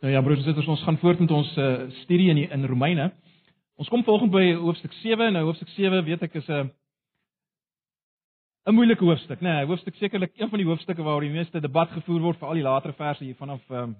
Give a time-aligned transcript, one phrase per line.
[0.00, 2.66] Nou ja, broers en susters, ons gaan voort met ons uh, studie in die, in
[2.68, 3.10] Romeine.
[3.80, 5.32] Ons kom volgens by hoofstuk 7.
[5.32, 6.70] Nou hoofstuk 7 weet ek is 'n
[8.66, 9.52] 'n moeilike hoofstuk, né?
[9.52, 12.54] Nee, hoofstuk sekerlik een van die hoofstukke waaroor die meeste debat gevoer word vir al
[12.54, 13.96] die latere verse hier vanaf um,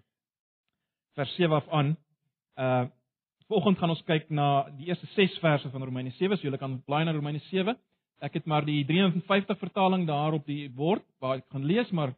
[1.14, 1.96] vers 7 af aan.
[2.58, 2.86] Uh
[3.46, 6.36] Vanoggend gaan ons kyk na die eerste 6 verse van Romeine 7.
[6.36, 7.76] So julle kan blaai na Romeine 7.
[8.18, 12.14] Ek het maar die 53 vertaling daar op die bord waar ek gaan lees, maar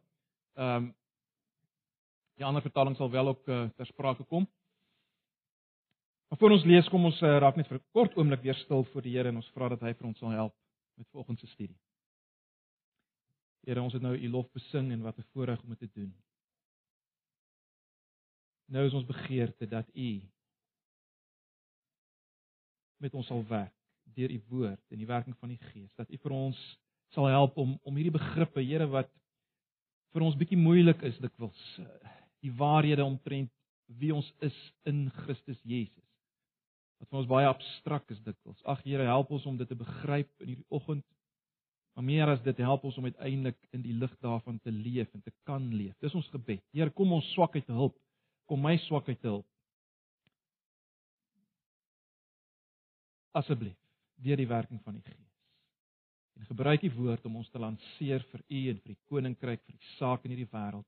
[0.57, 0.93] ehm um,
[2.39, 4.47] Die ander vertaling sal wel ook uh, ter sprake kom.
[6.29, 8.83] Maar voor ons lees, kom ons uh, raak net vir 'n kort oomblik weer stil
[8.83, 10.55] voor die Here en ons vra dat hy vir ons sal help
[10.95, 11.75] met volgende studie.
[13.67, 16.13] Here, ons het nou u lof besing en wat 'n voorreg om dit te doen.
[18.67, 20.21] Nou is ons begeerte dat u
[22.97, 26.17] met ons sal werk deur u woord en die werking van die Gees, dat u
[26.17, 26.79] vir ons
[27.09, 29.11] sal help om om hierdie begrippe, Here, wat
[30.13, 32.08] vir ons bietjie moeilik is dikwels uh,
[32.43, 33.51] die waarhede omtrent
[33.99, 34.55] wie ons is
[34.87, 36.05] in Christus Jesus.
[36.99, 38.59] Wat vir ons baie abstrakt is dikwels.
[38.67, 41.05] Ag Here, help ons om dit te begryp in hierdie oggend.
[41.95, 45.23] Maar meer as dit, help ons om uiteindelik in die lig daarvan te leef en
[45.23, 45.95] te kan leef.
[46.03, 46.61] Dis ons gebed.
[46.75, 47.97] Here, kom ons swakheid te help.
[48.47, 49.47] Kom my swakheid te help.
[53.39, 53.77] Asseblief,
[54.19, 55.25] deur die werking van die Gees.
[56.39, 59.75] En gebruik die woord om ons te lanseer vir U en vir die koninkryk, vir
[59.75, 60.87] die saak in hierdie wêreld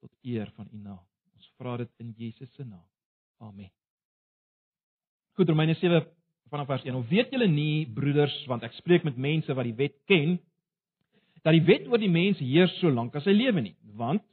[0.00, 1.02] tot eer van U naam.
[1.36, 2.84] Ons vra dit in Jesus se naam.
[3.38, 3.70] Amen.
[5.36, 6.06] Goed, Romeine 7
[6.48, 6.94] vanaf vers 1.
[6.94, 10.38] Of weet julle nie, broeders, want ek spreek met mense wat die wet ken,
[11.42, 14.24] dat die wet oor die mens heers solank as hy lewe nie, want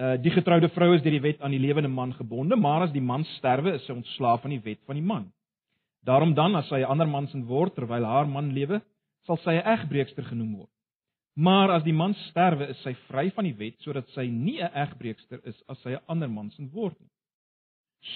[0.00, 2.94] uh die getroude vrou is deur die wet aan die lewende man gebonde, maar as
[2.94, 5.26] die man sterwe, is sy ontslaaf van die wet van die man.
[6.08, 8.80] Daarom dan as sy 'n ander man se word terwyl haar man lewe,
[9.26, 10.71] sal sy 'n egbreekster genoem word.
[11.32, 14.74] Maar as die man sterwe, is sy vry van die wet sodat sy nie 'n
[14.84, 17.10] egbreekster is as sy 'n ander man se word nie.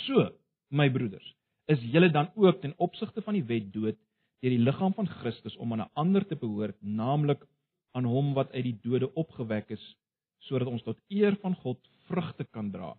[0.04, 0.36] So,
[0.70, 1.34] my broeders,
[1.68, 3.96] is julle dan ook ten opsigte van die wet dood
[4.42, 7.46] deur die liggaam van Christus om aan 'n ander te behoort, naamlik
[7.94, 9.96] aan hom wat uit die dode opgewek is,
[10.38, 11.78] sodat ons tot eer van God
[12.08, 12.98] vrugte kan dra.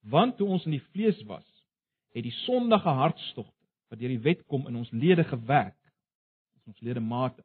[0.00, 1.46] Want toe ons in die vlees was,
[2.14, 3.52] het die sondige hartstogte
[3.88, 5.78] wat deur die wet kom in ons lede gewerk,
[6.66, 7.44] ons ledemate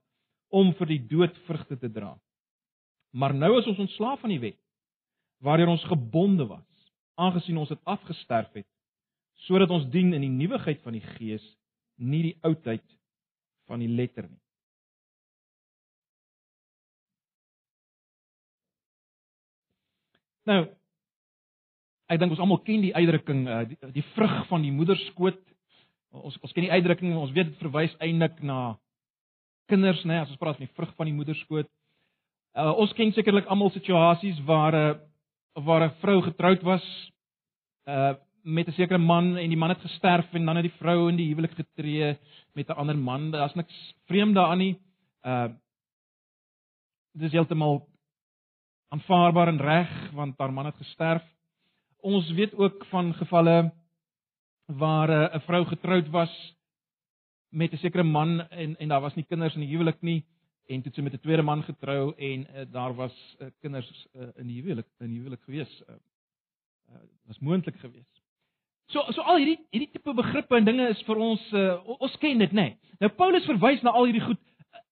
[0.51, 2.11] om vir die dood vrugte te dra.
[3.11, 4.59] Maar nou is ons ontslaaf van die wet
[5.41, 6.67] waardeur ons gebonde was,
[7.17, 8.67] aangesien ons dit afgesterf het,
[9.47, 11.41] sodat ons dien in die nuwigheid van die gees,
[11.97, 12.85] nie die oudheid
[13.65, 14.37] van die letter nie.
[20.49, 20.61] Nou
[22.11, 25.37] ek dink ons almal ken die uitdrukking uh, die, die vrug van die moederskoot.
[26.11, 28.73] Ons ons ken die uitdrukking, ons weet dit verwys eintlik na
[29.71, 31.69] kinders, nee, as ons praat van die vrug van die moederskoot.
[32.51, 36.83] Uh, ons ken sekerlik almal situasies waar 'n uh, waar 'n vrou getroud was
[37.87, 41.09] uh met 'n sekere man en die man het gesterf en dan het die vrou
[41.09, 42.17] in die huwelik getree
[42.53, 43.31] met 'n ander man.
[43.31, 44.79] Daar's niks vreemd daaraan nie.
[45.23, 45.47] Uh
[47.13, 47.87] dit is heeltemal
[48.89, 51.23] aanvaarbaar en reg want haar man het gesterf.
[51.99, 53.71] Ons weet ook van gevalle
[54.65, 56.55] waar 'n uh, vrou getroud was
[57.51, 60.23] met 'n sekere man en en daar was nie kinders in die huwelik nie
[60.67, 64.27] en toe sy met 'n tweede man getrou en uh, daar was uh, kinders uh,
[64.37, 65.83] in die huwelik in die huwelik gewees.
[65.89, 65.95] Uh,
[66.89, 68.07] uh, was moontlik gewees.
[68.85, 72.37] So so al hierdie hierdie tipe begrippe en dinge is vir ons uh, ons ken
[72.37, 72.63] dit nê.
[72.63, 72.77] Nee.
[72.99, 74.39] Nou Paulus verwys na al hierdie goed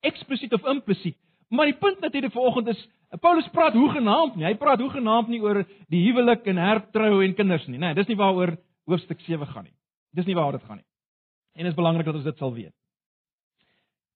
[0.01, 1.17] eksplisiet of implisiet.
[1.49, 2.87] Maar die punt natuurlik vanoggend is
[3.21, 4.45] Paulus praat hoegenaamd nie.
[4.45, 7.79] Hy praat hoegenaamd nie oor die huwelik en hertrou en kinders nie.
[7.81, 8.53] Nee, dis nie waaroor
[8.89, 9.73] hoofstuk 7 gaan nie.
[10.13, 10.88] Dis nie waaroor dit gaan nie.
[11.59, 12.73] En dit is belangrik dat ons dit sal weet.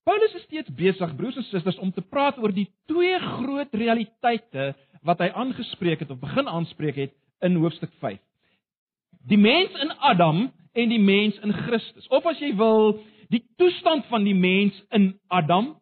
[0.07, 4.69] Paulus is steeds besig, broers en susters, om te praat oor die twee groot realiteite
[5.03, 8.19] wat hy aangespreek het of begin aanspreek het in hoofstuk 5.
[9.27, 12.07] Die mens in Adam en die mens in Christus.
[12.07, 15.73] Of as jy wil, die toestand van die mens in Adam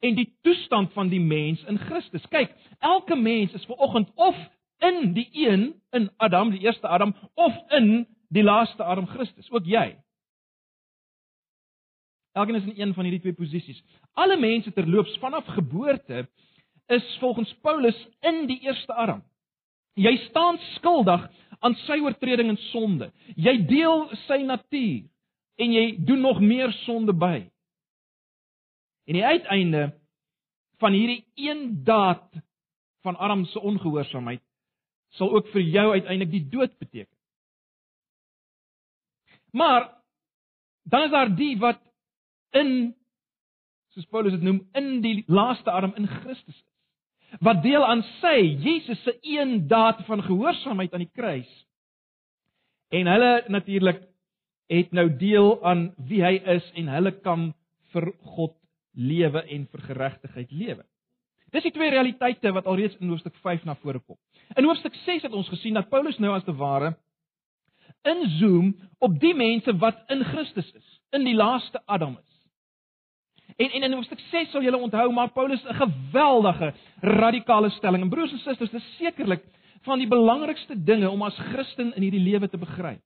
[0.00, 2.24] en die toestand van die mens in Christus.
[2.32, 4.36] Kyk, elke mens is vanoggend of
[4.80, 9.68] in die een in Adam, die eerste Adam, of in die laaste Adam Christus, ook
[9.68, 9.98] jy.
[12.40, 13.82] Elkeen is in een van hierdie twee posisies.
[14.16, 16.28] Alle mense terloops vanaf geboorte
[16.86, 19.22] is volgens Paulus in die eerste Adam.
[19.94, 21.26] Jy staan skuldig
[21.60, 23.10] aan sy oortreding en sonde.
[23.36, 25.04] Jy deel sy natuur
[25.60, 27.42] en jy doen nog meer sonde by.
[29.04, 29.90] En die uiteinde
[30.80, 32.24] van hierdie een daad
[33.04, 34.42] van Adam se ongehoorsaamheid
[35.18, 37.16] sal ook vir jou uiteindelik die dood beteken.
[39.52, 39.90] Maar
[40.82, 41.80] dan is daar die wat
[42.56, 42.94] in
[43.94, 46.66] soos Paulus dit noem in die laaste arm in Christus is.
[47.38, 51.50] wat deel aan sy Jesus se een daad van gehoorsaamheid aan die kruis.
[52.90, 54.02] En hulle natuurlik
[54.70, 57.52] het nou deel aan wie hy is en hulle kan
[57.94, 58.56] vir God
[58.94, 60.84] lewe en vir geregtigheid lewe.
[61.50, 64.18] Dis die twee realiteite wat alreeds in hoofstuk 5 na vore kom.
[64.58, 66.94] In hoofstuk 6 het ons gesien dat Paulus nou as te ware
[68.06, 68.72] inzoom
[69.02, 72.29] op die mense wat in Christus is, in die laaste Adam is.
[73.60, 78.02] En en in hoofstuk 6 sal julle onthou maar Paulus 'n geweldige radikale stelling.
[78.02, 79.44] En broers en susters, dis sekerlik
[79.80, 83.02] van die belangrikste dinge om as Christen in hierdie lewe te begryp.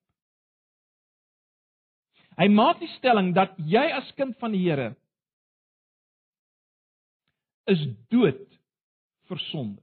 [2.36, 4.94] Hy maak die stelling dat jy as kind van die Here
[7.64, 8.46] is dood
[9.28, 9.82] vir sonde.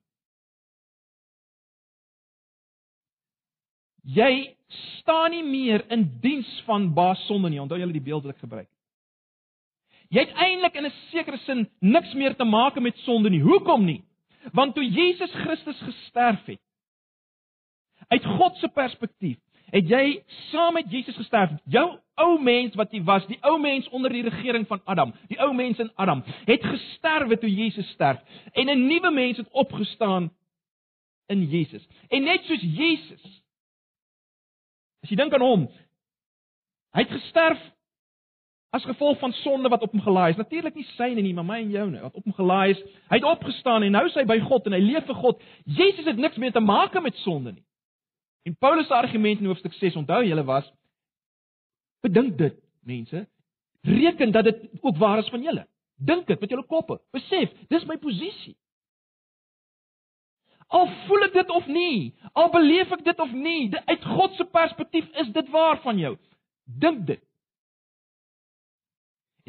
[4.03, 4.57] Jy
[4.99, 7.61] staan nie meer in diens van baas sonde nie.
[7.61, 8.80] Onthou julle die beeld wat ek gebruik het.
[10.11, 13.41] Jy het eintlik in 'n sekere sin niks meer te maak met sonde nie.
[13.41, 14.03] Hoekom nie?
[14.51, 16.59] Want toe Jesus Christus gesterf het,
[18.07, 19.37] uit God se perspektief,
[19.71, 21.51] het jy saam met Jesus gesterf.
[21.65, 25.39] Jou ou mens wat jy was, die ou mens onder die regering van Adam, die
[25.39, 28.19] ou mens in Adam, het gesterwe toe Jesus sterf
[28.51, 30.31] en 'n nuwe mens het opgestaan
[31.27, 31.87] in Jesus.
[32.09, 33.41] En net soos Jesus
[35.01, 35.63] As jy dink aan hom,
[36.93, 37.61] hy het gesterf
[38.71, 40.39] as gevolg van sonde wat op hom gelaai is.
[40.39, 42.83] Natuurlik nie syne nie, maar my en joune wat op hom gelaai is.
[43.11, 45.41] Hy het opgestaan en nou is hy by God en hy leef vir God.
[45.65, 47.65] Jesus het niks meer te maak met sonde nie.
[48.47, 50.69] En Paulus se argument in hoofstuk 6, onthou julle was
[52.01, 53.27] bedink dit, mense,
[53.85, 55.67] reken dat dit ook waar is van julle.
[55.95, 56.97] Dink dit met julle koppe.
[57.13, 58.55] Besef, dis my posisie.
[60.71, 64.47] Al voel ek dit of nie, al beleef ek dit of nie, uit God se
[64.49, 66.15] perspektief is dit waar van jou.
[66.65, 67.21] Dink dit.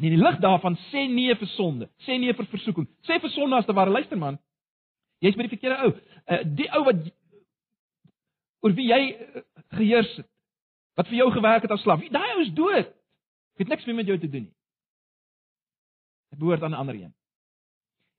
[0.03, 2.89] En in die lig daarvan sê nee vir sonde, sê nee vir versoeking.
[3.07, 4.35] Sê vir sonde as te ware, luister man.
[5.23, 5.91] Jy's by die verkeerde ou.
[6.27, 7.05] Uh, die ou wat
[8.67, 9.43] oor wie jy uh,
[9.77, 10.27] geheers het,
[10.99, 12.03] wat vir jou gewerk het as slaaf.
[12.11, 12.91] Daai ou is dood.
[13.55, 14.53] Dit het niks meer met jou te doen nie.
[16.35, 17.13] Dit behoort aan 'n ander een.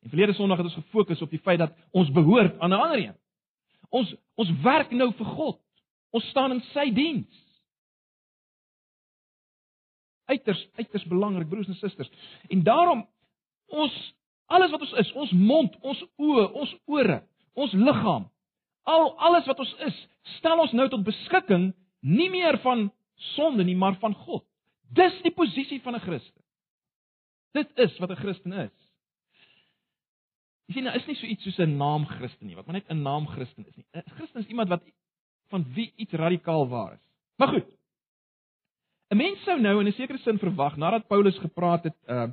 [0.02, 2.98] En verlede Sondag het ons gefokus op die feit dat ons behoort aan 'n ander
[2.98, 3.16] een.
[3.90, 5.60] Ons ons werk nou vir God.
[6.10, 7.43] Ons staan in sy diens.
[10.30, 12.10] Uiters uiters belangrik broers en susters.
[12.48, 13.06] En daarom
[13.66, 14.14] ons
[14.46, 17.20] alles wat ons is, ons mond, ons oë, ons ore,
[17.54, 18.26] ons liggaam,
[18.84, 20.00] al alles wat ons is,
[20.38, 21.70] stel ons nou tot beskikking
[22.04, 22.90] nie meer van
[23.34, 24.44] sonde nie, maar van God.
[24.94, 26.42] Dis die posisie van 'n Christen.
[27.52, 28.76] Dit is wat 'n Christen is.
[30.66, 32.90] Jy sien, nou is nie so iets soos 'n naam Christen nie, wat maar net
[32.90, 33.86] 'n naam Christen is nie.
[33.94, 34.82] 'n Christen is iemand wat
[35.48, 37.04] van wie iets radikaal waar is.
[37.36, 37.66] Maar goed.
[39.10, 42.30] 'n Mens sou nou in 'n sekere sin verwag nadat Paulus gepraat het uh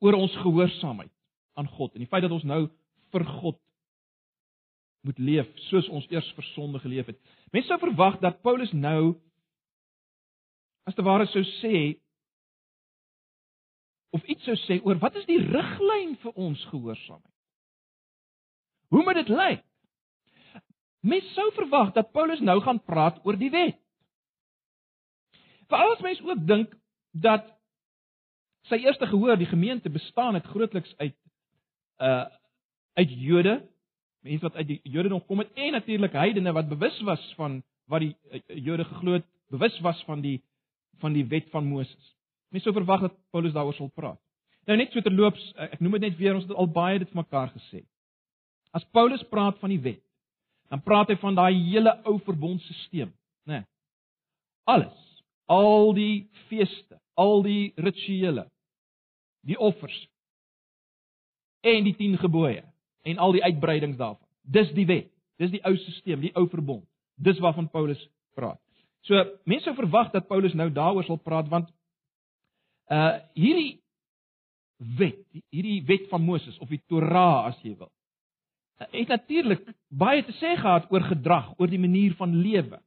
[0.00, 1.12] oor ons gehoorsaamheid
[1.54, 2.68] aan God en die feit dat ons nou
[3.12, 3.58] vir God
[5.04, 7.18] moet leef soos ons eers vir sonde geleef het.
[7.52, 9.16] Mense sou verwag dat Paulus nou
[10.88, 12.00] as te ware sou sê
[14.16, 17.36] of iets sou sê oor wat is die riglyn vir ons gehoorsaamheid?
[18.90, 19.66] Hoe moet dit lyk?
[21.00, 23.79] Mens sou verwag dat Paulus nou gaan praat oor die wet.
[25.70, 26.74] Veral as mens ook dink
[27.12, 27.46] dat
[28.68, 31.16] sy eerste gehoor, die gemeente bestaan het grootliks uit
[32.02, 32.26] uh
[32.98, 33.52] uit Jode,
[34.26, 38.02] mense wat uit die Jodendom kom het en natuurlik heidene wat bewus was van wat
[38.02, 40.40] die uh, Jode geglo het, bewus was van die
[41.00, 42.14] van die wet van Moses.
[42.50, 44.18] Mens sou verwag dat Paulus daaroor sal praat.
[44.66, 47.48] Nou net so terloops, ek noem dit net weer, ons het al baie dit mekaar
[47.54, 47.84] gesê.
[48.76, 50.02] As Paulus praat van die wet,
[50.70, 53.14] dan praat hy van daai hele ou verbondstelsel,
[53.48, 53.62] né?
[53.62, 53.64] Nee,
[54.70, 55.09] alles,
[55.50, 58.46] al die feeste, al die rituele,
[59.46, 59.96] die offers
[61.66, 62.62] en die 10 gebooie
[63.08, 64.26] en al die uitbreidings daarvan.
[64.42, 65.10] Dis die wet.
[65.40, 66.84] Dis die ou stelsel, die ou verbond.
[67.16, 68.00] Dis waarvan Paulus
[68.36, 68.60] praat.
[69.08, 69.16] So
[69.48, 71.70] mense sou verwag dat Paulus nou daaroor sal praat want
[72.90, 73.78] Uh hierdie
[74.98, 75.22] wet,
[75.54, 77.90] hierdie wet van Moses of die Torah as jy wil.
[78.90, 82.80] Het natuurlik baie te sê gehad oor gedrag, oor die manier van lewe.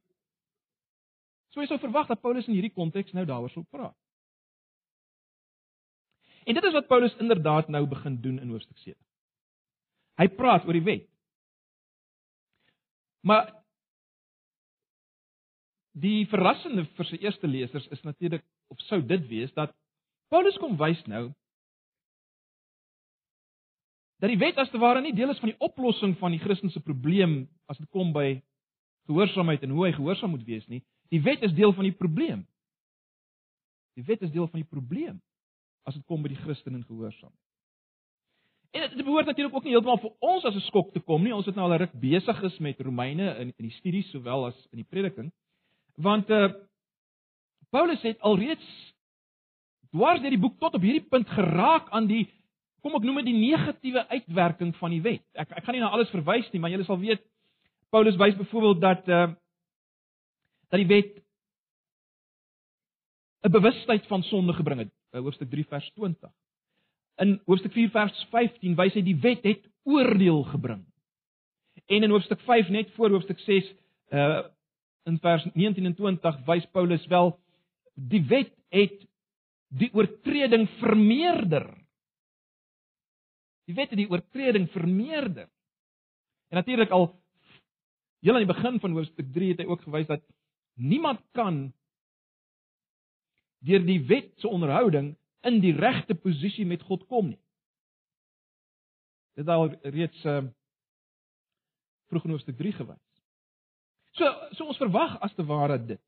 [1.54, 3.94] So jy sou verwag dat Paulus in hierdie konteks nou daaroor sou praat.
[6.44, 8.98] En dit is wat Paulus inderdaad nou begin doen in hoofstuk 7.
[10.18, 11.06] Hy praat oor die wet.
[13.24, 13.52] Maar
[15.94, 18.42] die verrassende vir sy eerste lesers is natuurlik
[18.74, 19.70] of sou dit wees dat
[20.34, 21.28] Paulus kom wys nou
[24.18, 26.82] dat die wet as te ware nie deel is van die oplossing van die Christelike
[26.82, 28.40] probleem as dit kom by
[29.06, 30.82] gehoorsaamheid en hoe hy gehoorsaam moet wees nie.
[31.14, 32.42] Die wet is deel van die probleem.
[33.94, 35.20] Die wet is deel van die probleem
[35.86, 37.40] as dit kom by die Christen en gehoorsaamheid.
[38.74, 41.34] En dit behoort natuurlik ook nie heeltemal vir ons as 'n skok te kom nie.
[41.34, 44.56] Ons het nou al ruk besig is met Romeine in in die studies sowel as
[44.72, 45.30] in die prediking.
[45.96, 46.52] Want uh
[47.70, 48.94] Paulus het alreeds
[49.90, 52.26] dwars deur die boek tot op hierdie punt geraak aan die
[52.82, 55.24] kom ek noem dit die negatiewe uitwerking van die wet.
[55.34, 57.22] Ek ek gaan nie na alles verwys nie, maar julle sal weet
[57.90, 59.34] Paulus wys byvoorbeeld dat uh
[60.74, 61.22] dat die wet
[63.44, 64.92] 'n bewustheid van sonde gebring het.
[65.10, 66.30] Uh, hoofstuk 3 vers 20.
[67.16, 70.84] In hoofstuk 4 vers 15 wys hy die wet het oordeel gebring.
[71.86, 73.74] En in hoofstuk 5 net voor hoofstuk 6
[74.10, 74.44] uh
[75.04, 77.38] in vers 19 en 20 wys Paulus wel
[77.94, 79.06] die wet het
[79.68, 81.66] die oortreding vermeerder.
[83.64, 85.48] Die wet het die oortreding vermeerder.
[86.48, 87.20] En natuurlik al
[88.20, 90.24] heel aan die begin van hoofstuk 3 het hy ook gewys dat
[90.74, 91.72] niemand kan
[93.64, 95.14] deur die wet se onderhouding
[95.44, 97.40] in die regte posisie met God kom nie.
[99.34, 100.44] Dit al reeds uh
[102.12, 103.22] vroeg in hoofstuk 3 gewys.
[104.14, 106.00] So so ons verwag as te ware dit.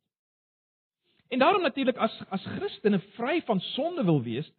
[1.33, 4.53] En daarom natuurlik as as Christene vry van sonde wil wees,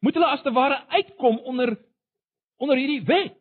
[0.00, 1.76] moet hulle as te ware uitkom onder
[2.56, 3.36] onder hierdie wet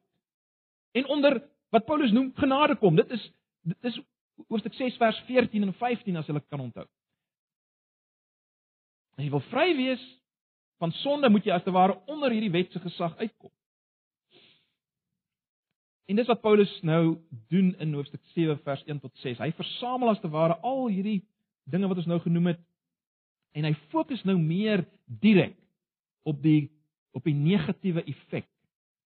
[0.91, 2.95] en onder wat Paulus noem genade kom.
[2.95, 3.31] Dit is
[3.61, 3.99] dit is
[4.45, 6.85] hoofstuk 6 vers 14 en 15 as hulle kan onthou.
[9.17, 10.03] As jy wil vry wees
[10.77, 13.51] van sonde, moet jy as te ware onder hierdie wet se gesag uitkom.
[16.07, 17.17] En dis wat Paulus nou
[17.51, 19.41] doen in hoofstuk 7 vers 1 tot 6.
[19.43, 21.19] Hy versamel as te ware al hierdie
[21.67, 22.61] dinge wat ons nou genoem het
[23.57, 25.57] en hy fokus nou meer direk
[26.27, 26.69] op die
[27.17, 28.45] op die negatiewe effek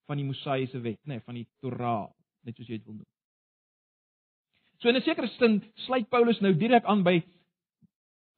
[0.10, 2.10] van die Mosaïese wet, nê, nee, van die Torah,
[2.44, 3.11] net soos jy dit wil noem.
[4.82, 7.22] So in 'n sekere sin sluit Paulus nou direk aan by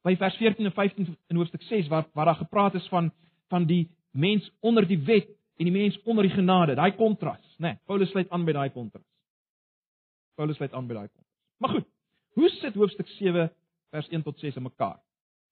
[0.04, 3.12] by vers 14 en 15 in hoofstuk 6 waar waar daar gepraat is van
[3.48, 7.68] van die mens onder die wet en die mens onder die genade, daai kontras, né?
[7.68, 9.06] Nee, Paulus sluit aan by daai kontras.
[10.34, 11.30] Paulus sluit aan by daai kontras.
[11.58, 11.86] Maar goed,
[12.34, 13.50] hoe sit hoofstuk 7
[13.90, 15.00] vers 1 tot 6 in mekaar?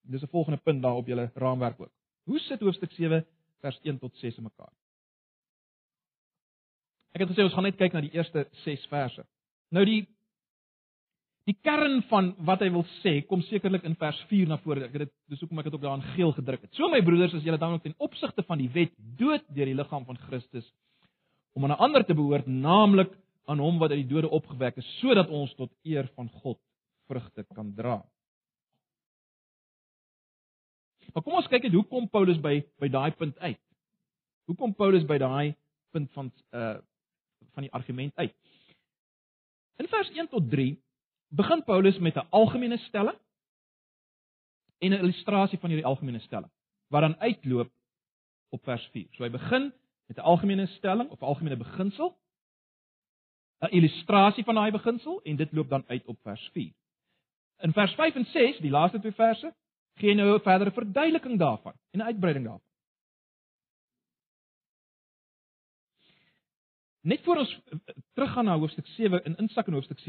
[0.01, 1.91] Dis 'n volgende punt daar op julle raamwerk ook.
[2.23, 3.25] Hoe sit hoofstuk 7
[3.59, 4.73] vers 1 tot 6 in mekaar?
[7.13, 9.25] Ek het gesê ons gaan net kyk na die eerste 6 verse.
[9.69, 10.07] Nou die
[11.43, 14.85] Die kern van wat hy wil sê kom sekerlik in vers 4 na vore.
[14.87, 16.71] Ek het dit dis hoekom ek dit ook daar in geel gedruk het.
[16.77, 19.75] So my broeders, as julle dan ook ten opsigte van die wet dood deur die
[19.75, 20.69] liggaam van Christus
[21.53, 23.11] om aan 'n ander te behoort, naamlik
[23.45, 26.59] aan hom wat uit die dode opgewek is, sodat ons tot eer van God
[27.07, 28.01] vrugte kan dra.
[31.13, 33.59] Maar kom ons kyk net hoe kom Paulus by by daai punt uit?
[34.47, 35.55] Hoe kom Paulus by daai
[35.91, 36.79] punt van uh
[37.53, 38.33] van die argument uit?
[39.77, 40.49] In vers 1 tot
[41.35, 43.17] begin Paulus met 'n algemene stelling
[44.77, 46.51] en 'n illustrasie van hierdie algemene stelling
[46.87, 47.71] wat dan uitloop
[48.49, 49.07] op vers 4.
[49.11, 49.73] So hy begin
[50.05, 52.17] met 'n algemene stelling of algemene beginsel,
[53.59, 56.73] 'n illustrasie van daai beginsel en dit loop dan uit op vers 4.
[57.57, 59.53] In vers 5 en 6, die laaste twee verse,
[59.93, 62.71] gee hy nou 'n verdere verduideliking daarvan en 'n uitbreiding daarvan.
[67.01, 67.61] Net voor ons
[68.13, 69.99] teruggaan na hoofstuk 7 in insak in hoofstuk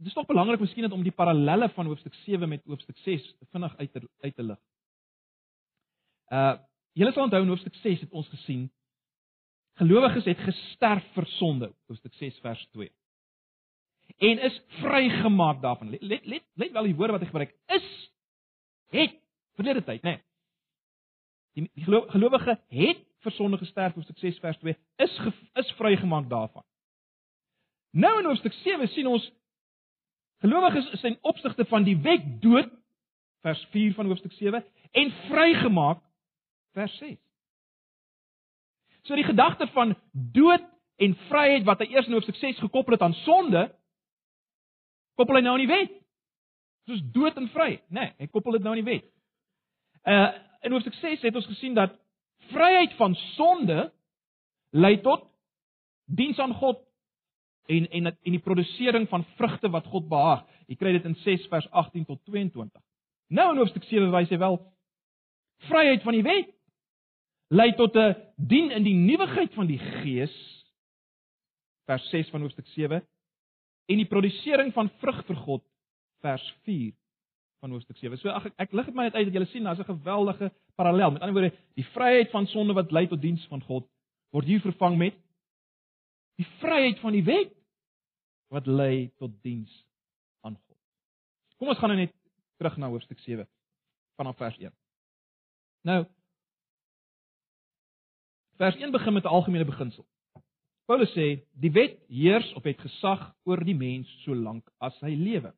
[0.00, 3.92] dis tog belangrik miskien om die parallelle van hoofstuk 7 met hoofstuk 6 vinnig uit
[3.92, 4.60] te uit te lig.
[6.32, 6.56] Uh
[6.98, 8.70] julle sal onthou in hoofstuk 6 het ons gesien
[9.80, 12.90] gelowiges het gesterf vir sonde, hoofstuk 6 vers 2.
[14.18, 15.90] En is vrygemaak daarvan.
[16.00, 17.54] Let let let wel die woorde wat hy gebruik.
[17.66, 17.86] Is
[18.90, 19.14] het
[19.54, 20.16] verlede tyd, né?
[20.16, 20.24] Nee.
[21.54, 25.20] Die, die gelowige het vir sonde gesterf, hoofstuk 6 vers 2 is
[25.62, 26.64] is vrygemaak daarvan.
[27.90, 29.30] Nou in hoofstuk 7 sien ons
[30.40, 32.70] Gelowiges is in opsigte van die wet dood
[33.44, 36.00] vers 4 van hoofstuk 7 en vrygemaak
[36.72, 37.18] vers 6.
[39.02, 40.64] So die gedagte van dood
[41.00, 43.66] en vryheid wat hy eers in hoofstuk 6 gekoppel het aan sonde,
[45.16, 45.96] koppel hy nou aan die wet.
[46.88, 49.10] Soos dood en vry, nê, nee, hy koppel dit nou aan die wet.
[50.08, 50.30] Uh
[50.60, 51.94] in hoofstuk 6 het ons gesien dat
[52.50, 53.86] vryheid van sonde
[54.76, 55.22] lei tot
[56.04, 56.82] diens aan God
[57.70, 60.44] en en en die produsering van vrugte wat God behaag.
[60.66, 62.82] Jy kry dit in 6 vers 18 tot 22.
[63.30, 64.58] Nou in hoofstuk 7 wys hy wel
[65.68, 66.54] vryheid van die wet
[67.50, 70.34] lei tot 'n dien in die nuwigheid van die gees
[71.86, 73.02] vers 6 van hoofstuk 7
[73.90, 75.62] en die produsering van vrug vir God
[76.22, 76.92] vers 4
[77.60, 78.18] van hoofstuk 7.
[78.18, 80.52] So ag ek, ek lig dit maar net uit dat julle sien daar's 'n geweldige
[80.76, 81.10] parallel.
[81.10, 83.86] Met ander woorde, die vryheid van sonde wat lei tot diens van God
[84.30, 85.14] word hier vervang met
[86.36, 87.52] die vryheid van die wet
[88.50, 89.72] wat lei tot diens
[90.46, 90.78] aan God.
[91.56, 92.14] Kom ons gaan nou net
[92.58, 93.46] terug na hoofstuk 7
[94.20, 94.74] vanaf vers 1.
[95.88, 96.04] Nou
[98.60, 100.06] Vers 1 begin met 'n algemene beginsel.
[100.84, 105.54] Paulus sê die wet heers of het gesag oor die mens solank as hy lewe.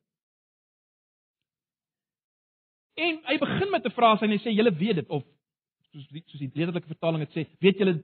[2.93, 5.23] En hy begin met 'n vraag en hy sê julle weet dit of
[5.91, 8.03] soos die soos die letterlike vertaling dit sê, weet julle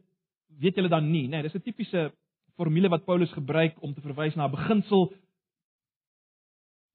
[0.60, 2.12] weet julle dan nie, nee, dis 'n tipiese
[2.60, 5.10] formule wat Paulus gebruik om te verwys na 'n beginsel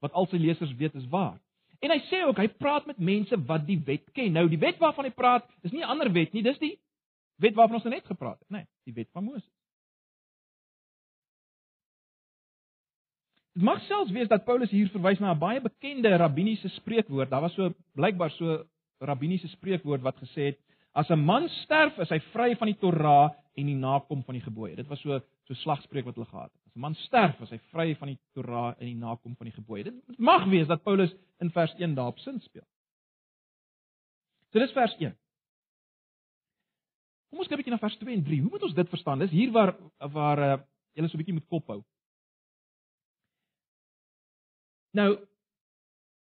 [0.05, 1.41] wat al sy lesers weet is waar.
[1.81, 4.33] En hy sê ook hy praat met mense wat die wet ken.
[4.33, 6.79] Nou die wet waarvan hy praat, is nie 'n ander wet nie, dis die
[7.41, 9.51] wet waarvan ons net gepraat het, nê, nee, die wet van Moses.
[13.55, 17.31] Dit mag selfs wees dat Paulus hier verwys na 'n baie bekende rabbiniese spreekwoord.
[17.31, 18.65] Daar was so blykbaar so
[18.99, 20.59] rabbiniese spreekwoord wat gesê het:
[20.95, 24.45] As 'n man sterf, is hy vry van die Torah en die nakom van die
[24.45, 24.77] gebooie.
[24.77, 26.61] Dit was so so slagspreuk wat hulle gehad het.
[26.67, 29.55] As 'n man sterf, is hy vry van die Torah en die nakom van die
[29.55, 29.85] gebooie.
[29.85, 32.67] Dit mag wees dat Paulus in vers 1 daarop sin speel.
[34.53, 35.17] So dis vers 1.
[37.31, 38.41] Kom ons kyk 'n bietjie na vers 2 en 3.
[38.41, 39.19] Hoe moet ons dit verstaan?
[39.19, 40.63] Dis hier waar waar uh,
[40.95, 41.83] julle so 'n bietjie moet kop hou.
[44.93, 45.19] Nou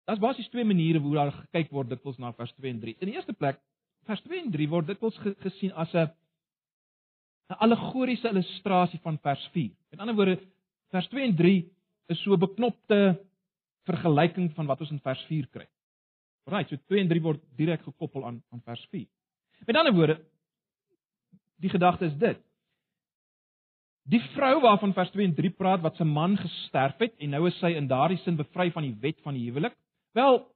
[0.03, 2.95] daar's basies twee maniere hoe daar gekyk word dikwels na vers 2 en 3.
[2.99, 3.59] In die eerste plek,
[4.09, 6.09] vers 2 en 3 word dikwels gesien as 'n
[7.49, 9.71] 'n allegoriese illustrasie van vers 4.
[9.91, 10.37] Met ander woorde,
[10.91, 11.71] vers 2 en 3
[12.07, 13.19] is so 'n beknopte
[13.85, 15.67] vergelyking van wat ons in vers 4 kry.
[16.45, 19.07] Right, so 2 en 3 word direk gekoppel aan aan vers 4.
[19.65, 20.21] Met ander woorde,
[21.57, 22.37] die gedagte is dit:
[24.03, 27.47] Die vrou waarvan vers 2 en 3 praat wat se man gesterf het en nou
[27.47, 29.75] is sy in daardie sin bevry van die wet van die huwelik.
[30.13, 30.47] Wel,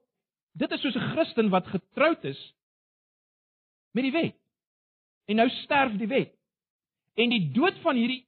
[0.52, 2.54] dit is soos 'n Christen wat getroud is
[3.94, 4.36] met die wet.
[5.30, 6.34] En nou sterf die wet.
[7.14, 8.24] En die dood van hierdie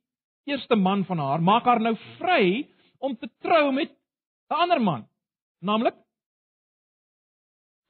[0.46, 2.66] eerste man van haar maak haar nou vry
[3.02, 3.90] om te trou met
[4.50, 5.08] 'n ander man,
[5.58, 5.94] naamlik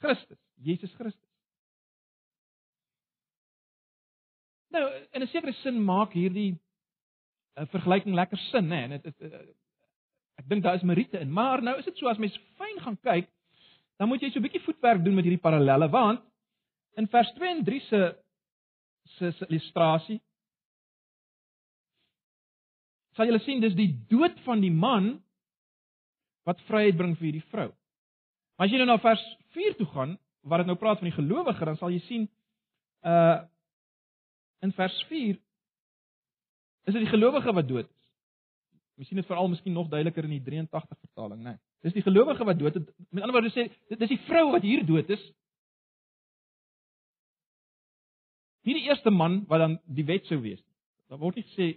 [0.00, 1.30] Christus, Jesus Christus.
[4.68, 6.58] Nou, in 'n sekere sin maak hierdie
[7.56, 8.82] 'n vergelyking lekker sin, nê?
[8.84, 9.46] En dit is eh,
[10.36, 11.32] ek dink daar is meriete in.
[11.32, 13.28] Maar nou is dit so as mens fyn gaan kyk,
[13.96, 16.20] dan moet jy so 'n bietjie voetwerk doen met hierdie parallelle want
[16.96, 18.00] in vers 2 en 3 se
[19.16, 20.20] se illustrasie
[23.16, 25.16] sal julle sien dis die dood van die man
[26.46, 27.70] wat vryheid bring vir hierdie vrou.
[28.60, 29.22] As jy nou na vers
[29.56, 30.14] 4 toe gaan
[30.46, 32.28] waar dit nou praat van die gelowige, dan sal jy sien
[33.02, 33.44] uh
[34.64, 35.02] in vers
[36.86, 38.04] Is dit die gelowige wat dood is?
[38.96, 41.50] Miskien is veral miskien nog duideliker in die 83 vertaling, né?
[41.50, 41.58] Nee.
[41.82, 42.86] Dis die gelowige wat dood het.
[43.10, 45.22] Met ander woorde sê dit is die vrou wat hier dood is.
[48.66, 50.62] Nie die eerste man wat dan die wet sou wees.
[51.10, 51.68] Daar word nie gesê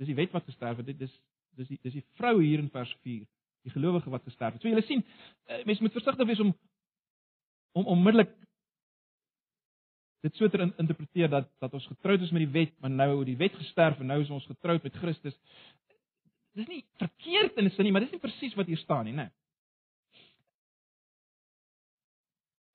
[0.00, 1.12] dis die wet wat gesterf het, dit is
[1.58, 3.22] dis die dis die vrou hier in vers 4,
[3.66, 4.62] die gelowige wat gesterf het.
[4.62, 5.04] So julle sien,
[5.46, 6.54] eh, mense moet versigtig wees om
[7.78, 8.32] om onmiddellik
[10.24, 13.36] dit so te interpreteer dat dat ons getroud is met die wet, maar nou die
[13.38, 15.36] wet gesterf en nou is ons getroud met Christus.
[16.58, 19.14] Dis nie verkeerd in 'n sin nie, maar dis nie presies wat hier staan nie,
[19.14, 19.30] né?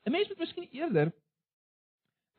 [0.05, 1.11] 'n Mens moet miskien eerder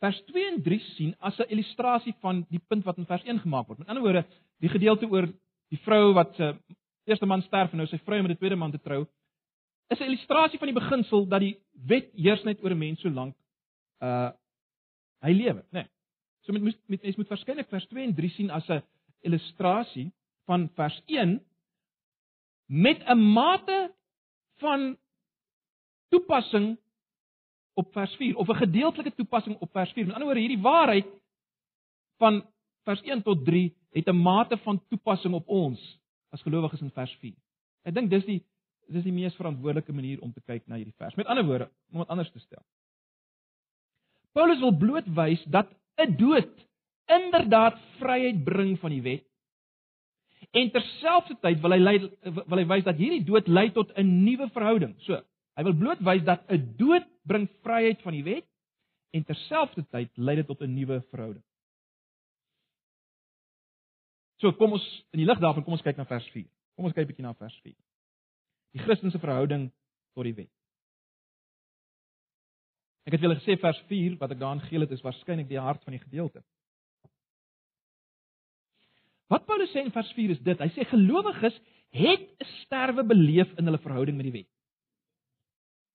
[0.01, 3.41] vers 2 en 3 sien as 'n illustrasie van die punt wat in vers 1
[3.41, 3.79] gemaak word.
[3.79, 4.25] Met ander woorde,
[4.61, 5.27] die gedeelte oor
[5.69, 6.55] die vrou wat se
[7.05, 9.07] eerste man sterf en nou sy vrou met 'n tweede man te trou,
[9.89, 13.35] is 'n illustrasie van die beginsel dat die wet heers net oor 'n mens solank
[14.03, 14.31] uh
[15.23, 15.81] hy lewe, né?
[15.81, 15.87] Nee.
[16.45, 18.83] So met met mens moet waarskynlik vers 2 en 3 sien as 'n
[19.21, 20.13] illustrasie
[20.47, 21.41] van vers 1
[22.67, 23.95] met 'n mate
[24.59, 24.97] van
[26.09, 26.79] toepassing
[27.77, 30.07] op vers 4 of 'n gedeeltelike toepassing op vers 4.
[30.07, 31.07] Met ander woorde, hierdie waarheid
[32.17, 32.45] van
[32.85, 35.99] vers 1 tot 3 het 'n mate van toepassing op ons
[36.31, 37.35] as gelowiges in vers 4.
[37.83, 38.43] Ek dink dis die
[38.87, 41.15] dis die mees verantwoordelike manier om te kyk na hierdie vers.
[41.15, 42.63] Met ander woorde, om dit anders te stel.
[44.33, 45.67] Paulus wil blootwys dat
[45.99, 46.67] 'n dood
[47.07, 49.25] inderdaad vryheid bring van die wet.
[50.51, 54.49] En terselfdertyd wil hy lei, wil hy wys dat hierdie dood lei tot 'n nuwe
[54.53, 54.95] verhouding.
[54.99, 55.21] So,
[55.57, 58.47] hy wil blootwys dat 'n dood bring vryheid van die wet
[59.17, 61.45] en terselfdertyd lei dit tot 'n nuwe verhouding.
[64.41, 66.45] So, kom ons in die lig daarvan kom ons kyk na vers 4.
[66.77, 67.75] Kom ons kyk bietjie na vers 4.
[68.77, 69.71] Die Christelike verhouding
[70.15, 70.53] tot die wet.
[73.07, 75.83] Ek het julle gesê vers 4 wat ek daarin geel het is waarskynlik die hart
[75.85, 76.43] van die gedeelte.
[79.33, 80.61] Wat Paulus sê in vers 4 is dit.
[80.61, 81.57] Hy sê gelowiges
[81.97, 84.51] het 'n sterwe beleef in hulle verhouding met die wet.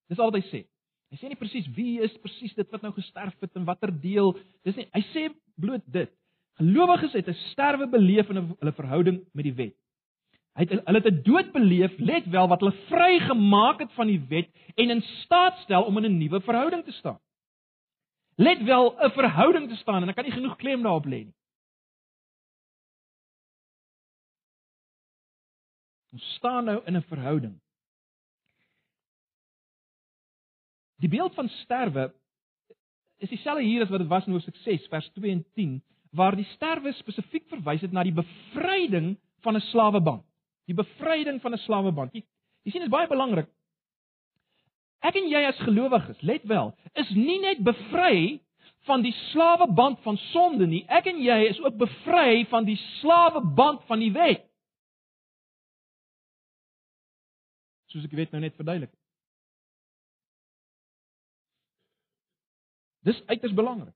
[0.09, 0.67] Dis al wat hy sê.
[1.11, 4.31] Hy sê nie presies wie is presies dit wat nou gesterf het en watter deel.
[4.63, 5.27] Dis nie hy sê
[5.59, 6.11] bloot dit.
[6.59, 9.75] Gelowiges het 'n sterwe beleef in hulle verhouding met die wet.
[10.55, 14.21] Hy het hulle het 'n dood beleef, let wel wat hulle vrygemaak het van die
[14.29, 17.19] wet en in staat stel om in 'n nuwe verhouding te staan.
[18.37, 21.35] let wel 'n verhouding te staan en ek kan nie genoeg klem daarop lê nie.
[26.11, 27.61] Ons staan nou in 'n verhouding.
[31.01, 32.11] Die beeld van sterwe
[33.21, 35.79] is dieselfde hier as wat dit was in Hoofstuk 6 vers 2 en 10
[36.11, 40.23] waar die sterwe spesifiek verwys het na die bevryding van 'n slaweband.
[40.67, 42.13] Die bevryding van 'n slaweband.
[42.13, 42.23] Jy,
[42.63, 43.47] jy sien dit is baie belangrik.
[45.01, 48.41] Ek en jy as gelowiges, let wel, is nie net bevry
[48.85, 50.85] van die slaweband van sonde nie.
[50.87, 54.45] Ek en jy is ook bevry van die slaweband van die wet.
[57.87, 58.93] Soos ek weet nou net verduidelik.
[63.07, 63.95] Dis uiters belangrik.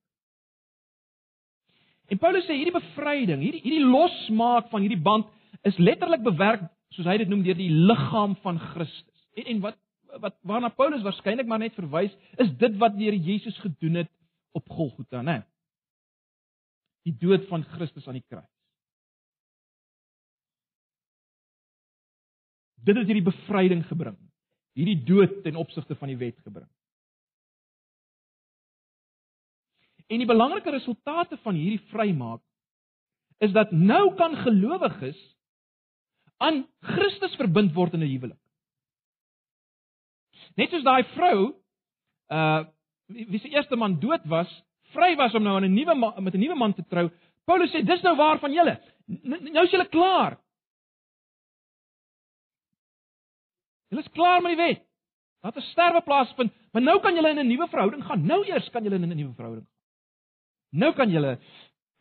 [2.10, 5.30] En Paulus sê hierdie bevryding, hierdie hierdie losmaak van hierdie band
[5.66, 9.26] is letterlik bewerk, soos hy dit noem, deur die liggaam van Christus.
[9.36, 9.82] En, en wat
[10.22, 14.12] wat waarna Paulus waarskynlik maar net verwys, is dit wat deur Jesus gedoen het
[14.56, 15.42] op Golgotha, né?
[17.04, 18.48] Die dood van Christus aan die kruis.
[22.86, 24.16] Dit het hierdie bevryding gebring.
[24.78, 26.70] Hierdie dood ten opsigte van die wet gebring.
[30.08, 32.42] En die belangrike resultate van hierdie vrymaak
[33.44, 35.18] is dat nou kan gelowiges
[36.38, 38.40] aan Christus verbind word in 'n huwelik.
[40.56, 41.56] Net soos daai vrou
[42.32, 42.64] uh
[43.08, 44.50] wie se eerste man dood was,
[44.94, 47.10] vry was om nou 'n nuwe met 'n nuwe man te trou.
[47.46, 48.82] Paulus sê dis nou waar van julle.
[49.06, 50.38] Nou is julle klaar.
[53.90, 54.88] Julle is klaar met die wet.
[55.42, 58.26] Dat 'n sterwe plaasvind, maar nou kan julle in 'n nuwe verhouding gaan.
[58.26, 59.68] Nou eers kan julle in 'n nuwe verhouding
[60.76, 61.38] Nou kan jy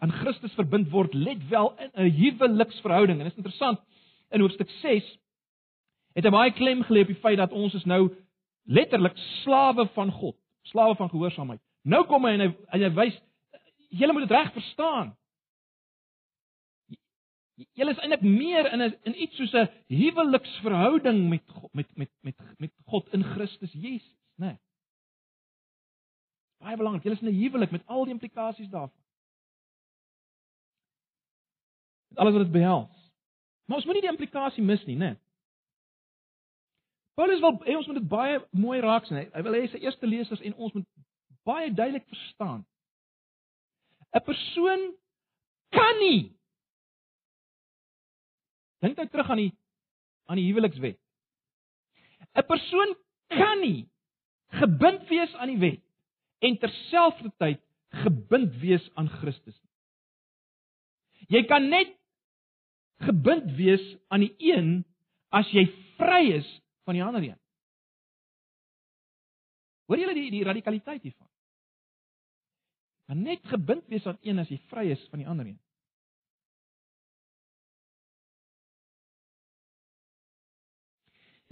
[0.02, 3.18] aan Christus verbind word, let wel in 'n huweliksverhouding.
[3.18, 3.80] En dit is interessant.
[4.30, 5.18] In hoofstuk 6
[6.14, 8.10] het hy baie klem gelê op die feit dat ons is nou
[8.64, 11.60] letterlik slawe van God, slawe van gehoorsaamheid.
[11.82, 13.20] Nou kom hy en hy en hy wys
[13.88, 15.16] julle moet dit reg verstaan.
[17.78, 22.10] Julle is eintlik meer in 'n in iets soos 'n huweliksverhouding met God, met met
[22.20, 24.46] met met God in Christus Jesus, né?
[24.46, 24.63] Nee.
[26.64, 29.03] Baie belangrik, julle is in 'n huwelik met al die implikasies daarvan.
[32.09, 33.12] Met alles wat dit behels.
[33.64, 35.16] Maar ons moenie die implikasie mis nie, né?
[37.14, 39.16] Paulus wil hê ons moet dit baie mooi raak sien.
[39.16, 40.87] Hy wil hê sy eerste lesers en ons moet
[41.44, 42.64] baie duidelik verstaan.
[44.14, 44.94] 'n Persoon
[45.70, 46.33] kan nie
[48.85, 49.53] Dink nou terug aan die
[50.27, 50.98] aan die huwelikswet.
[52.35, 52.96] 'n Persoon
[53.29, 53.88] kan nie
[54.61, 55.84] gebind wees aan die wet
[56.44, 57.62] en terselfdertyd
[58.04, 59.57] gebind wees aan Christus.
[61.33, 61.94] Jy kan net
[63.04, 64.83] gebind wees aan die een
[65.35, 65.64] as jy
[65.98, 66.48] vry is
[66.85, 67.38] van die ander een.
[69.88, 71.28] Hoor julle die die radikaliteit hiervan?
[73.09, 75.61] Kan net gebind wees aan een as jy vry is van die ander een.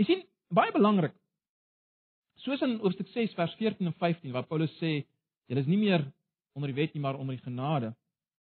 [0.00, 1.12] Jy sien, baie belangrik.
[2.42, 5.04] Soos in hoofstuk 6 vers 14 en 15 waar Paulus sê
[5.46, 6.02] julle is nie meer
[6.56, 7.92] onder die wet nie maar onder die genade.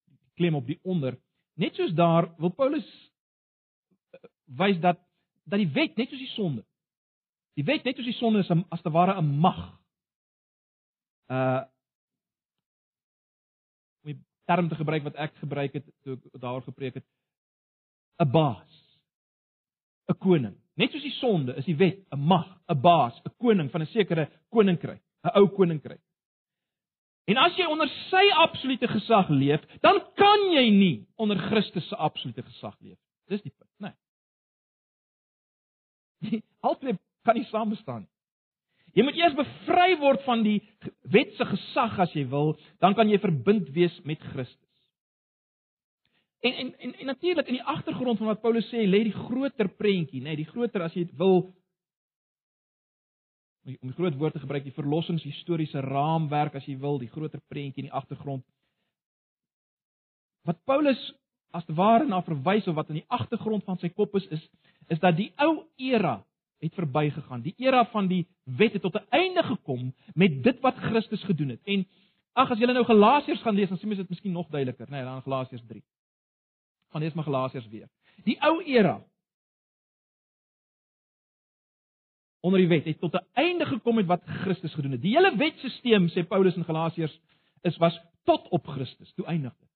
[0.06, 1.18] Die klem op die onder.
[1.58, 2.86] Net soos daar wil Paulus
[4.14, 4.22] eh,
[4.60, 5.00] wys dat
[5.48, 6.62] dat die wet net soos die sonde.
[7.58, 9.60] Die wet net soos die sonde is as te ware 'n mag.
[11.28, 11.64] Uh
[14.04, 17.06] om die term te gebruik wat ek gebruik het toe ek daar gepreek het.
[18.22, 18.72] 'n baas.
[20.08, 20.56] 'n koning.
[20.78, 23.86] Net soos die sonde is die wet 'n mag, 'n baas, 'n koning van 'n
[23.86, 26.00] sekere koninkryk, 'n ou koninkryk.
[27.26, 31.96] En as jy onder sy absolute gesag leef, dan kan jy nie onder Christus se
[31.96, 32.98] absolute gesag leef.
[33.28, 33.92] Dis die punt, né?
[36.20, 36.42] Nee.
[36.60, 38.12] Albei kan nie saam bestaan nie.
[38.96, 40.62] Jy moet eers bevry word van die
[41.12, 44.67] wet se gesag as jy wil, dan kan jy verbind wees met Christus.
[46.40, 49.68] En en en, en natuurlik in die agtergrond van wat Paulus sê, lê die groter
[49.68, 51.48] prentjie, nê, nee, die groter as jy dit wil
[53.68, 57.82] om 'n groot woord te gebruik, die verlossingshistoriese raamwerk as jy wil, die groter prentjie
[57.84, 58.44] in die agtergrond.
[60.44, 61.12] Wat Paulus
[61.50, 64.48] as te ware na verwys of wat in die agtergrond van sy kop is, is
[64.88, 66.24] is dat die ou era
[66.60, 67.42] het verbygegaan.
[67.42, 71.48] Die era van die wet het tot 'n einde gekom met dit wat Christus gedoen
[71.48, 71.60] het.
[71.64, 71.86] En
[72.32, 74.90] ag as jy nou Galasiërs gaan lees, dan sien jy dit miskien nog duideliker, nê,
[74.90, 75.82] nee, dan Galasiërs 3
[76.88, 77.88] gaan lees maar Galasiërs weer.
[78.24, 78.98] Die ou era
[82.40, 85.02] onder die wet het tot 'n einde gekom met wat Christus gedoen het.
[85.02, 87.20] Die hele wetstelsel sê Paulus in Galasiërs
[87.62, 89.12] is was tot op Christus.
[89.12, 89.68] Toe eindig dit.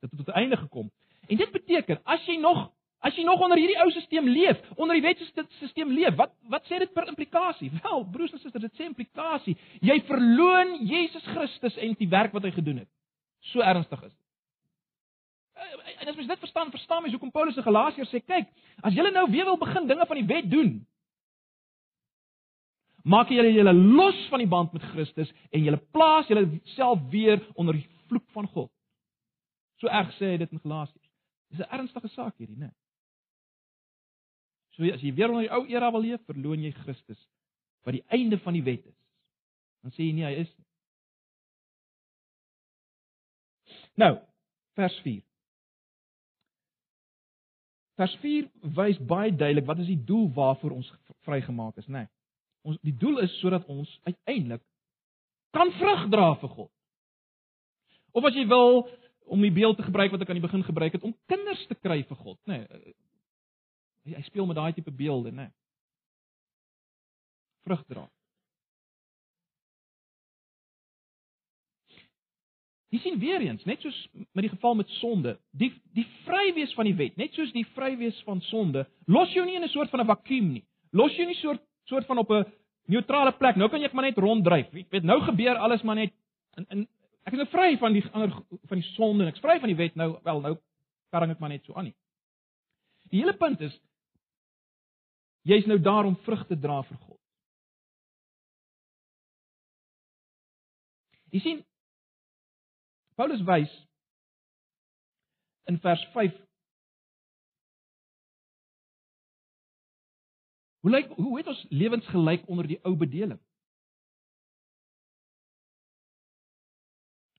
[0.00, 0.90] Dit het tot 'n einde gekom.
[1.26, 2.72] En dit beteken as jy nog
[3.04, 6.78] As jy nog onder hierdie ou stelsel leef, onder die wetstelsel leef, wat wat sê
[6.80, 7.68] dit per implikasie?
[7.82, 9.56] Wel, broers en susters, dit sê implikasie.
[9.84, 12.88] Jy verloon Jesus Christus en die werk wat hy gedoen het.
[13.52, 14.23] So ernstig is dit.
[15.64, 18.50] Eh, en as mens dit verstaan, verstaan mens hoekom Paulus in Galasiërs sê, kyk,
[18.82, 20.76] as julle nou weer wil begin dinge van die wet doen,
[23.04, 26.46] maak julle julle los van die band met Christus en julle plaas julle
[26.76, 28.70] self weer onder die vloek van God.
[29.80, 31.10] So erg sê hy dit in Galasiërs.
[31.50, 32.72] Dis 'n ernstige saak hierdie, né?
[34.74, 37.20] So as jy weer onder die ou era wil leef, verloon jy Christus
[37.84, 38.96] wat die einde van die wet is.
[39.82, 40.66] Dan sê jy nie hy is nie.
[44.00, 44.18] Nou,
[44.74, 45.22] vers 4.
[48.00, 50.90] Vers 4 wys baie duidelik wat is die doel waarvoor ons
[51.26, 52.04] vrygemaak is, né?
[52.04, 52.10] Nee,
[52.64, 54.62] ons die doel is sodat ons uiteindelik
[55.54, 56.70] kan vrug dra vir God.
[58.14, 58.86] Of as jy wil
[59.30, 61.76] om die beeld te gebruik wat ek aan die begin gebruik het om kinders te
[61.78, 62.64] kry vir God, né?
[64.04, 65.46] Nee, Hy speel met daai tipe beelde, né?
[67.64, 68.02] Vrug dra.
[72.94, 73.96] Jy sien weer eens, net soos
[74.36, 78.20] met die geval met sonde, die die vrywees van die wet, net soos die vrywees
[78.26, 80.64] van sonde, los jou nie in 'n soort van 'n vakuum nie.
[80.92, 82.44] Los jou nie soort soort van op 'n
[82.86, 83.56] neutrale plek.
[83.56, 84.72] Nou kan jy maar net ronddryf.
[84.72, 86.12] Jy weet, nou gebeur alles maar net
[86.56, 86.88] in in
[87.24, 88.30] ek is nou vry van die ander
[88.68, 90.18] van die sonde en ek's vry van die wet nou.
[90.22, 90.56] Wel, nou
[91.10, 91.94] karring ek maar net so aan nie.
[93.10, 93.80] Die hele punt is
[95.44, 97.20] Jy's nou daar om vrug te dra vir God.
[101.34, 101.64] Jy sien
[103.14, 103.70] Paulus wys
[105.70, 106.40] in vers 5
[110.84, 113.38] Hoe lyk hoe het ons lewens gelyk onder die ou bedeling?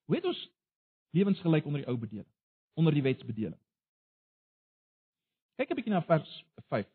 [0.06, 0.40] Hoe het ons
[1.14, 2.32] lewens gelyk onder die ou bedeling?
[2.74, 3.60] Onder die wetsbedeling.
[5.56, 6.32] Kyk 'n bietjie na vers
[6.74, 6.90] 5.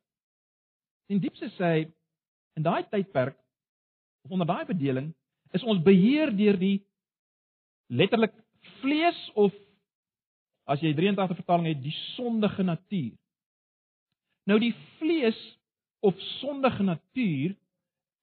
[1.06, 1.80] En diepste sê hy
[2.58, 3.38] in daai tydperk
[4.26, 5.14] of onder daai bedeling
[5.54, 6.86] is ons beheer deur die
[7.86, 8.34] letterlik
[8.80, 9.54] vlees of
[10.70, 13.14] as jy 83 vertaling het die sondige natuur.
[14.46, 15.38] Nou die vlees
[16.00, 17.54] of sondige natuur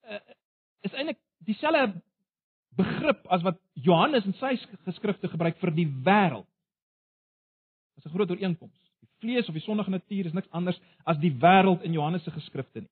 [0.08, 0.22] uh,
[0.88, 2.02] is eintlik dieselfde
[2.78, 6.48] begrip as wat Johannes in sy geskrifte gebruik vir die wêreld.
[7.98, 8.88] Dit is 'n groot ooreenkoms
[9.22, 10.78] vlees of die sondige natuur is niks anders
[11.10, 12.92] as die wêreld in Johannes se geskrifte nie.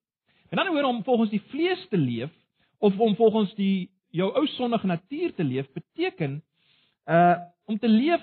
[0.49, 2.31] En dan hoor om volgens die vlees te leef
[2.79, 6.41] of om volgens die jou ou sondige natuur te leef beteken
[7.05, 8.21] uh om te leef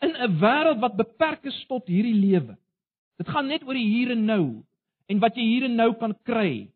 [0.00, 2.56] in 'n wêreld wat beperk is tot hierdie lewe.
[3.16, 4.64] Dit gaan net oor die hier en nou
[5.06, 6.70] en wat jy hier en nou kan kry.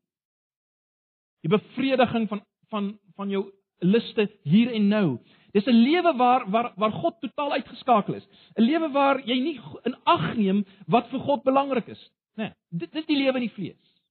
[1.40, 3.44] Die bevrediging van van van jou
[3.78, 5.18] liste hier en nou.
[5.52, 8.26] Dis 'n lewe waar waar waar God totaal uitgeskakel is.
[8.56, 12.42] 'n Lewe waar jy nie in ag neem wat vir God belangrik is, né?
[12.42, 14.02] Nee, dit dis die lewe in die vlees.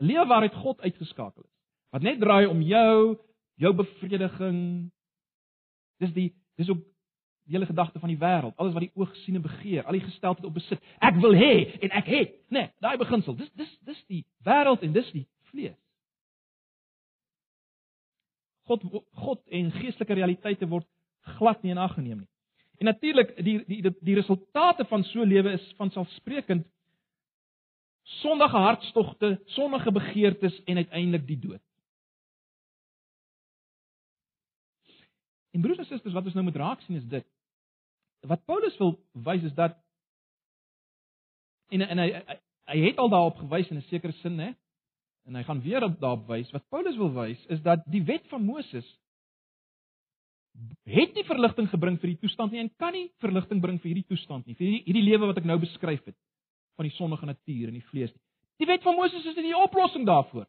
[0.00, 1.56] 'n Lewe waaruit God uitgeskakel is.
[1.90, 3.18] Wat net draai om jou,
[3.60, 4.62] jou bevrediging.
[6.00, 6.80] Dis die dis ook
[7.48, 10.04] die hele gedagte van die wêreld, alles wat die oog sien en begeer, al die
[10.04, 10.82] gesteldheid op besit.
[11.02, 12.34] Ek wil hê en ek het?
[12.52, 13.36] Nee, daai beginsel.
[13.38, 15.78] Dis dis dis die wêreld en dis die vlees.
[18.70, 18.84] God
[19.24, 20.86] God en geestelike realiteite word
[21.36, 22.30] glad nie in ag geneem nie.
[22.80, 26.68] En natuurlik die die die, die resultate van so lewe is van selfsprekend
[28.20, 31.62] sondige hartstogte, sondige begeertes en uiteindelik die dood.
[35.50, 37.26] En broers en susters, wat ons nou moet raak sien is dit.
[38.28, 39.78] Wat Paulus wil wys is dat
[41.70, 42.38] en en hy hy,
[42.70, 44.52] hy het al daarop gewys in 'n sekere sin, hè?
[45.26, 48.44] En hy gaan weer daarop wys wat Paulus wil wys is dat die wet van
[48.44, 48.86] Moses
[50.84, 54.08] het nie verligting gebring vir die toestand nie en kan nie verligting bring vir hierdie
[54.08, 56.16] toestand nie, vir hierdie, hierdie lewe wat ek nou beskryf het
[56.76, 58.22] van die sondige natuur en die vlees nie.
[58.60, 60.46] Die wet van Moses is nie die oplossing daarvoor.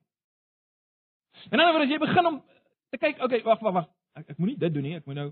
[1.49, 2.41] En dan wanneer jy begin om
[2.91, 3.89] te kyk, okay, wag, wag, wag.
[4.19, 5.29] Ek ek moenie dit doen nie, ek moet nou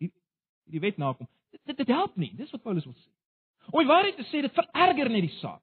[0.00, 1.28] hierdie wet nakom.
[1.50, 2.30] Dit, dit dit help nie.
[2.38, 3.08] Dis wat Paulus wil sê.
[3.70, 5.62] Om die waarheid te sê, dit vererger net die saak.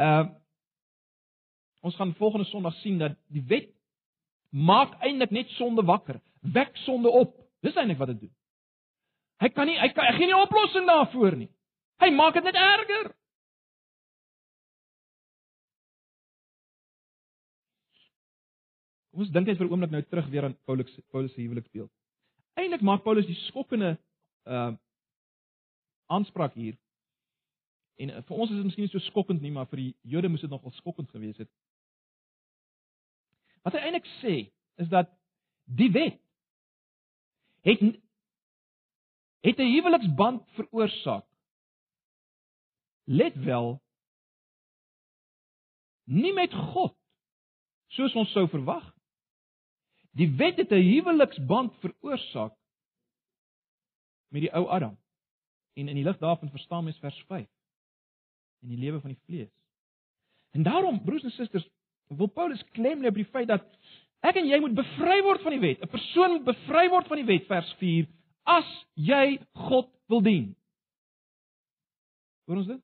[0.00, 0.36] Ehm uh,
[1.80, 3.70] Ons gaan volgende Sondag sien dat die wet
[4.52, 7.32] maak eintlik net sonde wakker, wek sonde op.
[7.64, 8.32] Dis eintlik wat dit doen.
[9.40, 11.48] Hy kan nie hy kan hy gee nie oplossing daarvoor nie.
[12.04, 13.12] Hy maak dit net erger.
[19.20, 21.90] Ons dink net vir 'n oomblik nou terug weer aan Paulus Paulus se huweliksbeeld.
[22.56, 23.98] Eintlik maak Paulus die skokkende
[24.46, 24.72] uh
[26.10, 26.74] aanspraak hier.
[27.96, 30.28] En uh, vir ons is dit miskien nie so skokkend nie, maar vir die Jode
[30.28, 31.50] moes dit nogal skokkend gewees het.
[33.62, 34.34] Wat hy eintlik sê
[34.82, 35.12] is dat
[35.64, 36.18] die wet
[37.68, 37.84] het
[39.44, 41.26] het 'n huweliksband veroorsaak.
[43.04, 43.80] Let wel
[46.04, 46.96] nie met God
[47.94, 48.99] soos ons sou verwag.
[50.18, 52.54] Die wet het 'n huweliksband veroorsaak
[54.28, 54.98] met die ou Adam.
[55.74, 57.48] En in die lig daarvan verstaan mens vers 5
[58.60, 59.52] in die lewe van die vlees.
[60.50, 61.68] En daarom, broers en susters,
[62.06, 63.64] wil Paulus klem lê op die feit dat
[64.26, 65.82] ek en jy moet bevry word van die wet.
[65.82, 68.08] 'n Persoon moet bevry word van die wet vers 4
[68.44, 70.56] as jy God wil dien.
[72.46, 72.82] Hoor ons dit?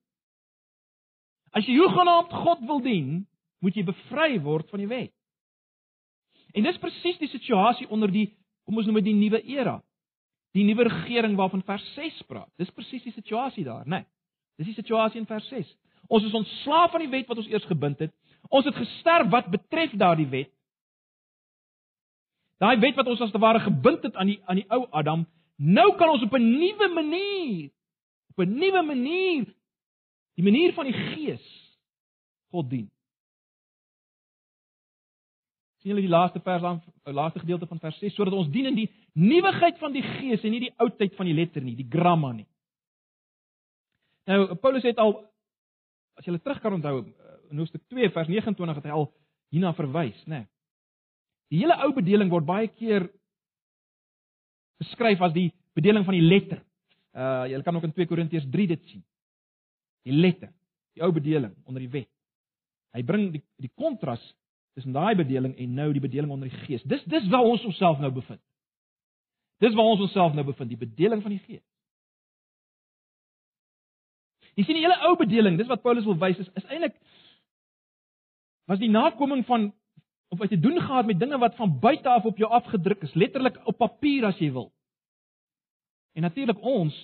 [1.51, 3.27] As jy hoegenaamd God wil dien,
[3.65, 5.16] moet jy bevry word van die wet.
[6.57, 8.31] En dis presies die situasie onder die
[8.67, 9.77] kom ons noem dit die nuwe era.
[10.57, 12.49] Die nuwe regering waarvan vers 6 praat.
[12.59, 14.01] Dis presies die situasie daar, né?
[14.01, 14.07] Nee,
[14.57, 15.69] dis die situasie in vers 6.
[16.09, 18.15] Ons is ontslaaf van die wet wat ons eers gebind het.
[18.49, 20.53] Ons het gesterf wat betref daardie wet.
[22.63, 25.27] Daai wet wat ons as te ware gebind het aan die aan die ou Adam,
[25.57, 27.71] nou kan ons op 'n nuwe manier
[28.33, 29.45] op 'n nuwe manier
[30.35, 31.45] die manier van die Gees
[32.51, 32.91] God dien
[35.87, 38.67] sien julle die laaste vers aan die laaste gedeelte van vers 6 sodat ons dien
[38.67, 41.87] in die nuwigheid van die gees en nie die oudheid van die letter nie, die
[41.87, 42.47] gramma nie.
[44.27, 45.15] Nou Paulus het al
[46.19, 47.05] as jy terug kan onthou
[47.53, 49.07] in Hoofstuk 2 vers 29 het hy al
[49.55, 50.43] hierna verwys, né?
[50.43, 50.49] Nee.
[51.55, 53.07] Die hele ou bedeling word baie keer
[54.83, 56.65] beskryf as die bedeling van die letter.
[57.15, 59.05] Uh jy kan ook in 2 Korintiërs 3 dit sien.
[60.03, 60.51] Die letter,
[60.99, 62.11] die ou bedeling onder die wet.
[62.97, 64.25] Hy bring die die kontras
[64.77, 66.83] tussen daai bedeling en nou die bedeling onder die Gees.
[66.85, 68.43] Dis dis waar ons onsself nou bevind.
[69.65, 71.65] Dis waar ons onsself nou bevind, die bedeling van die Gees.
[74.57, 76.97] Jy sien die hele ou bedeling, dis wat Paulus wil wys is is eintlik
[78.67, 79.71] was die nakoming van
[80.35, 83.15] of wat jy doen gehad met dinge wat van buite af op jou afgedruk is,
[83.15, 84.73] letterlik op papier as jy wil.
[86.19, 86.97] En natuurlik ons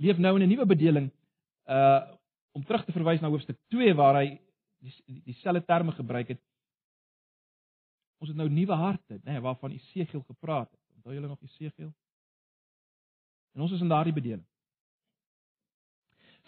[0.00, 1.10] leef nou in 'n nuwe bedeling
[1.68, 2.00] uh
[2.52, 4.40] om terug te verwys na hoofstuk 2 waar hy
[4.80, 6.42] die dieselfde terme gebruik het.
[8.20, 10.80] Ons het nou nuwe harte, nê, nee, waarvan Esegiel gepraat het.
[10.96, 11.92] Onthou julle nog Esegiel?
[13.54, 14.46] En ons is in daardie bedeling.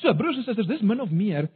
[0.01, 1.49] So, broers en susters, dis min of meer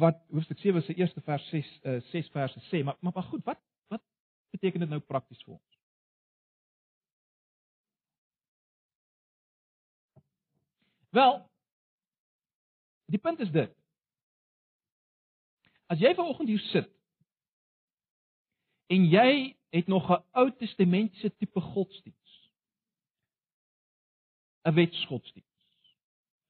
[0.00, 3.44] wat hoofstuk 7 se eerste vers 6 uh, 6 verse sê, maar maar, maar goed,
[3.44, 3.60] wat
[3.92, 4.02] wat
[4.50, 5.78] beteken dit nou prakties vir ons?
[11.12, 11.34] Wel,
[13.12, 13.81] die punt is dit.
[15.92, 16.88] As jy vanoggend hier sit
[18.92, 22.32] en jy het nog 'n Ou Testamentiese tipe godsdiens.
[24.64, 25.52] 'n Wetsgodsdiens.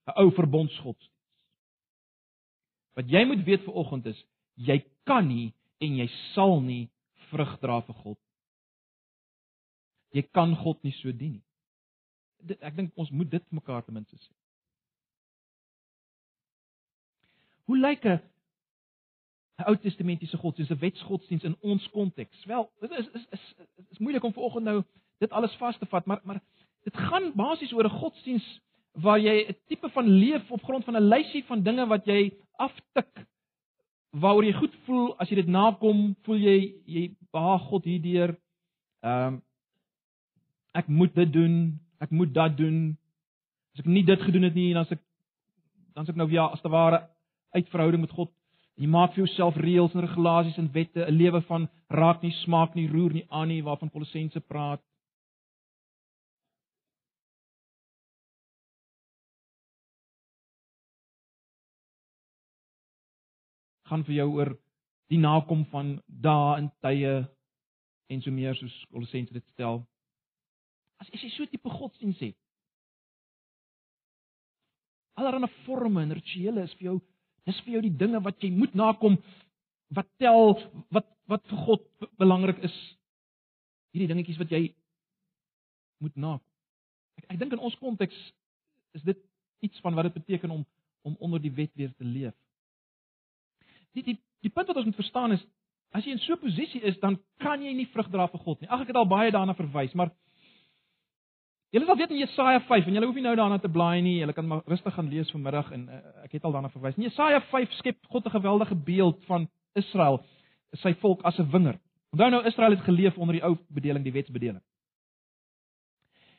[0.07, 1.11] 'n Ou verbondsgodsdiens.
[2.95, 4.25] Wat jy moet weet vanoggend is,
[4.55, 6.91] jy kan nie en jy sal nie
[7.31, 8.19] vrug dra vir God.
[10.13, 12.57] Jy kan God nie so dien nie.
[12.61, 14.33] Ek dink ons moet dit mekaar ten minste sê.
[17.65, 18.32] Hoe lyk 'n
[19.67, 22.45] Ou Testamentiese godsdiens, 'n wetsgodsdiens in ons konteks.
[22.45, 24.83] Wel, dit is is is is, is moeilik om vanoggend nou
[25.19, 26.41] dit alles vas te vat, maar maar
[26.85, 28.61] dit gaan basies oor 'n godsdiens
[28.93, 32.33] waar jy 'n tipe van leef op grond van 'n lysie van dinge wat jy
[32.57, 33.27] aftik
[34.11, 38.37] waaroor jy goed voel as jy dit nakom, voel jy jy behaag God hierdeur.
[39.03, 39.43] Ehm um,
[40.73, 42.97] ek moet dit doen, ek moet dat doen.
[43.75, 45.01] As ek nie dit gedoen het nie, dan as ek
[45.93, 47.09] dan as ek nou ja, as te ware
[47.53, 48.31] uit verhouding met God
[48.81, 52.75] Jy maak vir jouself reëls en regulasies en wette, 'n lewe van raak nie, smaak
[52.75, 54.81] nie, roer nie aan nie waarvan Kolossense praat.
[63.93, 64.55] gaan vir jou oor
[65.13, 67.29] die nakom van dae en tye
[68.09, 69.83] en so meer soos Kolossense dit stel.
[71.01, 72.39] As jy so tipe godsdiens het.
[75.21, 77.01] Allerlei forme en rituele is vir jou
[77.49, 79.19] Dis vir jou die dinge wat jy moet nakom
[79.97, 80.57] wat tel
[80.95, 82.75] wat wat vir God belangrik is.
[83.93, 84.63] Hierdie dingetjies wat jy
[86.03, 86.49] moet nakom.
[87.21, 88.17] Ek ek dink in ons konteks
[88.97, 89.19] is dit
[89.63, 90.65] iets van wat dit beteken om
[91.03, 92.35] om onder die wet weer te leef.
[93.93, 95.43] Die die die punt wat ons moet verstaan is
[95.93, 98.61] as jy in so 'n posisie is dan kan jy nie vrug dra vir God
[98.61, 98.69] nie.
[98.69, 100.11] Ag ek het al baie daarna verwys, maar
[101.73, 104.19] Julle sal weet in Jesaja 5 en julle hoef nie nou daarna te blaai nie.
[104.21, 106.99] Julle kan maar rustig gaan lees vanmiddag en uh, ek het al daarna verwys.
[106.99, 109.49] In Jesaja 5 skep God 'n geweldige beeld van
[109.81, 110.21] Israel,
[110.83, 111.81] sy volk as 'n wingerd.
[112.13, 114.61] Onthou nou Israel het geleef onder die ou bedeling, die wetsbedeling.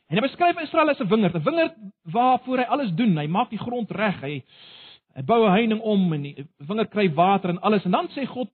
[0.09, 3.17] En hy beskryf Israel as 'n wingerd, 'n wingerd waarvoor hy alles doen.
[3.17, 4.21] Hy maak die grond reg.
[4.21, 4.43] Hy
[5.15, 7.85] hy bou 'n heining om en die wingerd kry water en alles.
[7.85, 8.49] En dan sê God,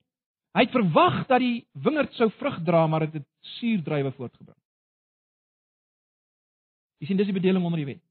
[0.53, 3.27] hy het verwag dat die wingerd sou vrug dra, maar dit het, het
[3.59, 4.58] suurdruiwe voortgebring.
[6.99, 8.03] Jy sien dis die bedeling onder die wet.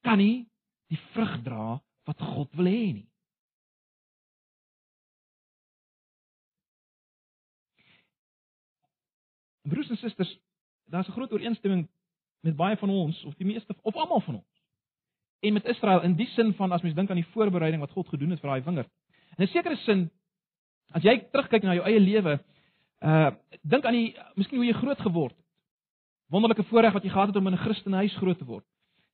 [0.00, 0.48] kan nie
[0.90, 1.78] die vrug dra
[2.08, 3.06] wat God wil hê nie.
[9.70, 10.30] Broers en susters,
[10.90, 11.88] daar's 'n groot ooreenstemming
[12.40, 14.62] met baie van ons of die meeste of almal van ons.
[15.40, 18.08] En met Israel in die sin van as mens dink aan die voorbereiding wat God
[18.08, 18.90] gedoen het vir daai wingerd.
[19.36, 20.10] In 'n sekere sin
[20.92, 22.40] as jy terugkyk na jou eie lewe,
[23.00, 23.30] uh
[23.62, 25.49] dink aan die miskien hoe jy groot geword het.
[26.30, 28.64] Wonderlike voorreg wat jy gehad het om in 'n Christenhuis groot te word.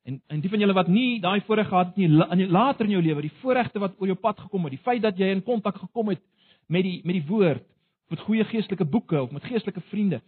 [0.04, 2.90] En en die van julle wat nie daai voorreg gehad het nie, in later in
[2.90, 5.42] jou lewe, die voorregte wat oor jou pad gekom het, die feit dat jy in
[5.42, 6.20] kontak gekom het
[6.68, 7.64] met die met die woord,
[8.08, 10.22] met goeie geestelike boeke of met geestelike vriende.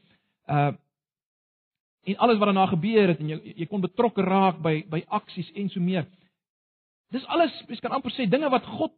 [0.47, 0.72] Uh
[2.09, 5.53] en alles wat daarna gebeur het en jy jy kon betrokke raak by by aksies
[5.53, 6.07] en so meer.
[7.12, 8.93] Dis alles, mens kan amper sê dinge wat God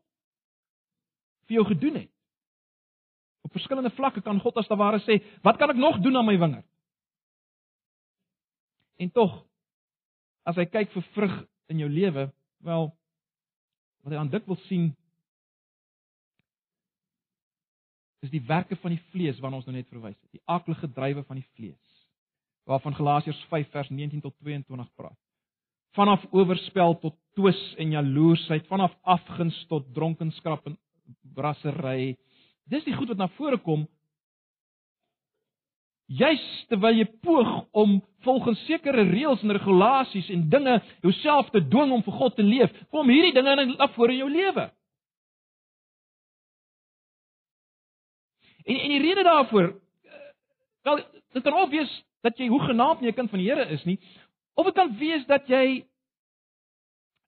[1.47, 2.11] vir jou gedoen het.
[3.43, 6.27] Op verskillende vlakke kan God as te ware sê, "Wat kan ek nog doen aan
[6.27, 6.65] my wingerd?"
[9.01, 9.37] En tog
[10.49, 11.37] as hy kyk vir vrug
[11.73, 12.27] in jou lewe,
[12.65, 12.91] wel
[14.05, 14.91] wat hy aan dik wil sien
[18.21, 21.25] is die werke van die vlees waarna ons nou net verwys het, die aaklige drywe
[21.29, 21.79] van die vlees
[22.69, 25.17] waarvan Galasiërs 5 vers 19 tot 22 praat.
[25.97, 30.77] Vanaf oorspel tot twis en jaloersheid, vanaf afguns tot dronkenskap en
[31.35, 32.15] brassery.
[32.71, 33.89] Dis die goed wat na vore kom.
[36.11, 41.93] Juis terwyl jy poog om volgens sekere reëls en regulasies en dinge jouself te dwing
[41.95, 44.67] om vir God te leef, kom hierdie dinge na vore in jou lewe.
[48.67, 50.27] En en die rede daarvoor eh,
[50.83, 51.95] wel dit kan obvious
[52.27, 53.99] dat jy hoegenaamd nie 'n kind van die Here is nie,
[54.55, 55.87] of dit kan wees dat jy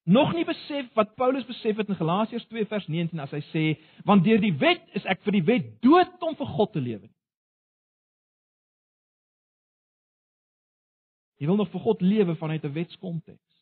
[0.04, 3.64] nog nie besef wat Paulus besef het in Galasiërs 2 vers 19 as hy sê,
[4.04, 7.11] want deur die wet is ek vir die wet dood om vir God te lewe.
[11.43, 13.55] Jy wil nog vir God lewe vanuit 'n wetskonteks.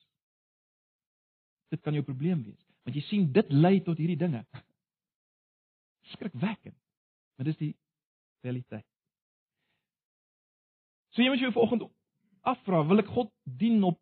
[1.72, 4.44] Dit kan jou probleem wees, want jy sien dit lei tot hierdie dinge.
[6.12, 6.76] Skrikwekkend.
[7.36, 7.76] Maar dis die
[8.44, 8.84] realiteit.
[11.08, 11.88] So jy moet jou vanoggend
[12.40, 14.00] afvra, wil ek God dien op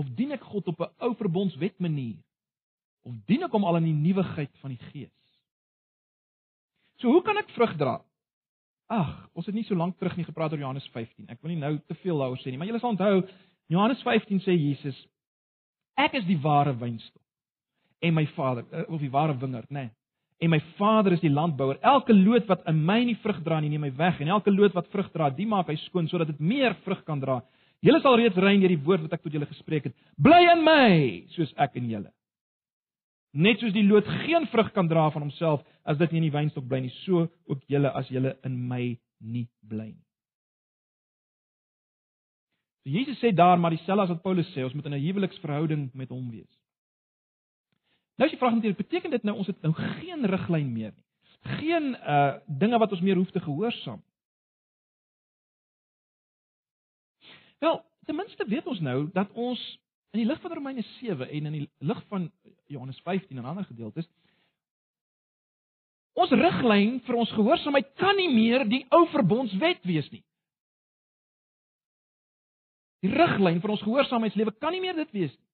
[0.00, 2.16] of dien ek God op 'n ou verbondswet manier?
[3.02, 5.20] Of dien ek hom al in die nuwigheid van die Gees?
[6.96, 8.04] So hoe kan ek vrug dra?
[8.92, 11.30] Ag, ons het nie so lank terug nie gepraat oor Johannes 15.
[11.32, 13.22] Ek wil nie nou te veel daaroor sê nie, maar julle sal onthou
[13.72, 14.98] Johannes 15 sê Jesus
[15.96, 17.20] ek is die ware wynstok
[18.02, 19.86] en my Vader eh, of die ware wingerd, nê?
[19.86, 19.96] Nee
[20.42, 21.78] en my Vader is die landbouer.
[21.86, 24.74] Elke loot wat in my nie vrug dra nie, neem hy weg en elke loot
[24.74, 27.38] wat vrug dra, die maak hy skoon sodat dit meer vrug kan dra.
[27.82, 29.94] Julle sal reeds rein deur die woord wat ek tot julle gespreek het.
[30.18, 30.88] Bly in my,
[31.36, 32.10] soos ek in julle.
[33.32, 36.34] Net soos die loot geen vrug kan dra van homself as dit nie in die
[36.34, 40.06] wynstok bly nie, so ook julle as julle in my nie bly nie.
[42.82, 45.90] So Jesus sê daar maar dieselfde as wat Paulus sê, ons moet in 'n huweliksverhouding
[45.94, 46.58] met hom wees.
[48.18, 51.04] Nou as jy vra natuurlik, beteken dit nou ons het nou geen riglyn meer nie.
[51.58, 54.02] Geen uh dinge wat ons meer hoef te gehoorsaam.
[57.58, 59.78] Wel, ten minste weet ons nou dat ons
[60.12, 62.28] in die lig van Romeine 7 en in die lig van
[62.66, 64.08] Johannes 15 en ander gedeeltes
[66.12, 70.20] ons riglyn vir ons gehoorsaamheid kan nie meer die ou verbondswet wees nie.
[73.02, 75.48] Die riglyn vir ons gehoorsaamheidslewe kan nie meer dit wees nie.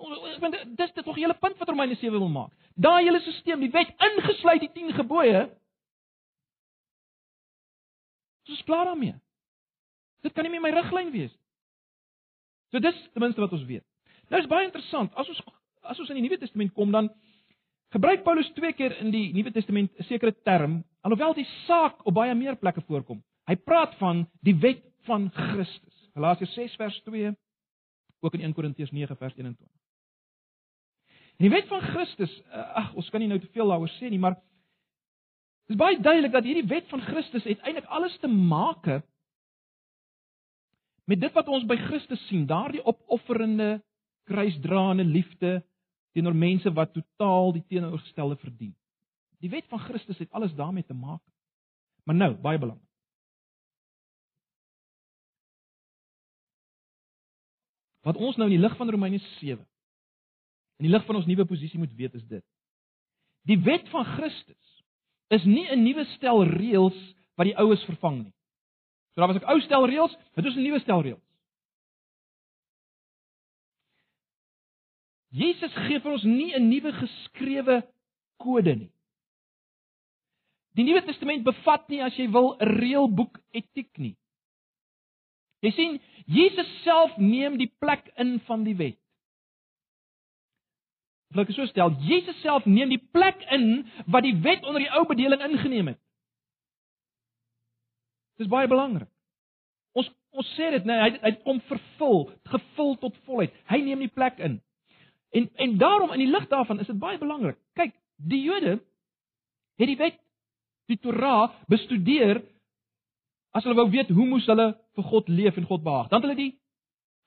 [0.00, 2.52] Ek bedoel dis dit tog die hele punt wat Romeine 7 wil maak.
[2.74, 5.42] Daai hele stelsel, die wet ingesluit die 10 gebooie.
[8.48, 9.14] Dis is klaar daarmee.
[10.24, 11.32] Dit kan nie meer my riglyn wees.
[12.72, 13.84] So dis ten minste wat ons weet.
[14.30, 15.14] Nou is baie interessant.
[15.18, 15.42] As ons
[15.90, 17.08] as ons in die Nuwe Testament kom dan
[17.90, 22.14] gebruik Paulus twee keer in die Nuwe Testament 'n sekere term, alhoewel die saak op
[22.14, 23.22] baie meer plekke voorkom.
[23.46, 25.96] Hy praat van die wet van Christus.
[26.14, 27.32] Galasiërs 6 vers 2
[28.20, 29.66] ook in 1 Korintiërs 9 vers 21.
[31.40, 34.10] En die wet van Christus, eh, ag, ons kan nie nou te veel daaroor sê
[34.10, 38.84] nie, maar dit is baie duidelik dat hierdie wet van Christus uiteindelik alles te maak
[38.84, 39.06] het
[41.04, 43.80] met dit wat ons by Christus sien, daardie opofferende,
[44.30, 45.58] kruisdraande liefde
[46.14, 48.74] teenoor mense wat totaal die teenoorgestelde verdien.
[49.40, 51.22] Die wet van Christus het alles daarmee te maak.
[52.04, 52.86] Maar nou, baie belangrik.
[58.06, 59.20] Wat ons nou in die lig van Romeine
[60.80, 62.44] In die lig van ons nuwe posisie moet weet is dit.
[63.48, 64.68] Die wet van Christus
[65.28, 66.96] is nie 'n nuwe stel reëls
[67.36, 68.34] wat die oues vervang nie.
[69.12, 71.29] So daar was 'n ou stel reëls, dit is 'n nuwe stel reëls.
[75.30, 77.82] Jesus gee vir ons nie 'n nuwe geskrewe
[78.38, 78.92] kode nie.
[80.78, 84.16] Die Nuwe Testament bevat nie as jy wil 'n reëlboek etiek nie.
[85.60, 88.98] Jy sien, Jesus self neem die plek in van die wet.
[91.30, 94.90] Wil ek so stel, Jesus self neem die plek in wat die wet onder die
[94.90, 96.00] ou bedeling ingeneem het.
[98.38, 99.10] Dis baie belangrik.
[99.92, 103.54] Ons ons sê dit, nee, hy hy kom vervul, gevul tot volheid.
[103.68, 104.60] Hy neem die plek in.
[105.30, 107.58] En en daarom in die lig daarvan is dit baie belangrik.
[107.78, 108.80] Kyk, die Jode
[109.80, 110.18] het die wet,
[110.90, 112.42] die Torah bestudeer
[113.50, 116.08] as hulle wou weet hoe moes hulle vir God leef en God behaag.
[116.10, 116.52] Dan het hulle die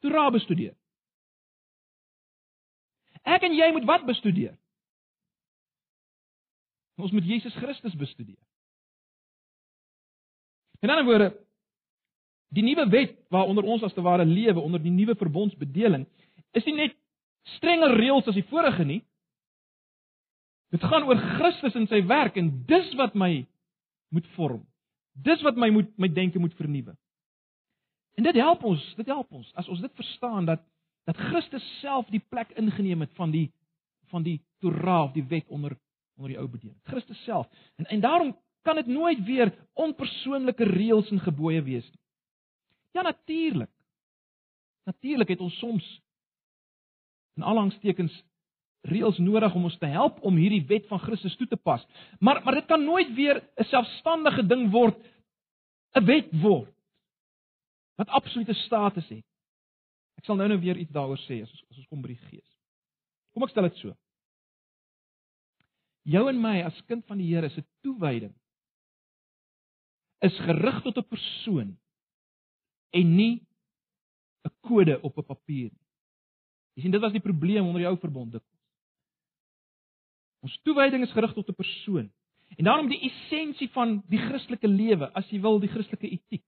[0.03, 0.75] Torah bestudeer.
[3.23, 4.57] Ek en jy moet wat bestudeer?
[6.99, 8.39] Ons moet Jesus Christus bestudeer.
[10.83, 11.29] In ander woorde,
[12.53, 16.03] die nuwe wet waaronder ons as te ware lewe onder die nuwe verbondsbedeling,
[16.51, 16.97] is nie net
[17.57, 19.01] strenger reëls as die vorige nie.
[20.73, 23.45] Dit gaan oor Christus en sy werk en dis wat my
[24.13, 24.63] moet vorm.
[25.13, 26.95] Dis wat my moet my denke moet vernuwe.
[28.17, 30.63] En dit help ons, dit help ons as ons dit verstaan dat
[31.03, 33.49] dat Christus self die plek ingeneem het van die
[34.13, 35.75] van die Torah of die wet onder
[36.15, 36.77] onder die ou bedeling.
[36.87, 37.49] Christus self.
[37.75, 42.01] En en daarom kan dit nooit weer onpersoonlike reëls en gebooie wees nie.
[42.93, 43.71] Ja natuurlik.
[44.83, 46.01] Natuurlik het ons soms
[47.37, 48.13] in alhangstekens
[48.83, 51.83] reëls nodig om ons te help om hierdie wet van Christus toe te pas.
[52.19, 54.97] Maar maar dit kan nooit weer 'n selfstandige ding word,
[55.95, 56.73] 'n wet word
[57.95, 59.25] wat absolute status het.
[60.17, 62.25] Ek sal nou nou weer iets daaroor sê as ons as ons kom by die
[62.29, 62.49] Gees.
[63.33, 63.95] Kom ek stel dit so.
[66.03, 68.33] Jou en my as kind van die Here se toewyding
[70.23, 71.77] is gerig tot 'n persoon
[72.91, 73.41] en nie
[74.45, 75.82] 'n kode op 'n papier nie.
[76.75, 78.45] Jy sien dit was die probleem onder die ou verbond dit.
[80.43, 82.11] Ons toewyding is gerig tot 'n persoon.
[82.57, 86.43] En daarom die essensie van die Christelike lewe, as jy wil, die Christelike etiek,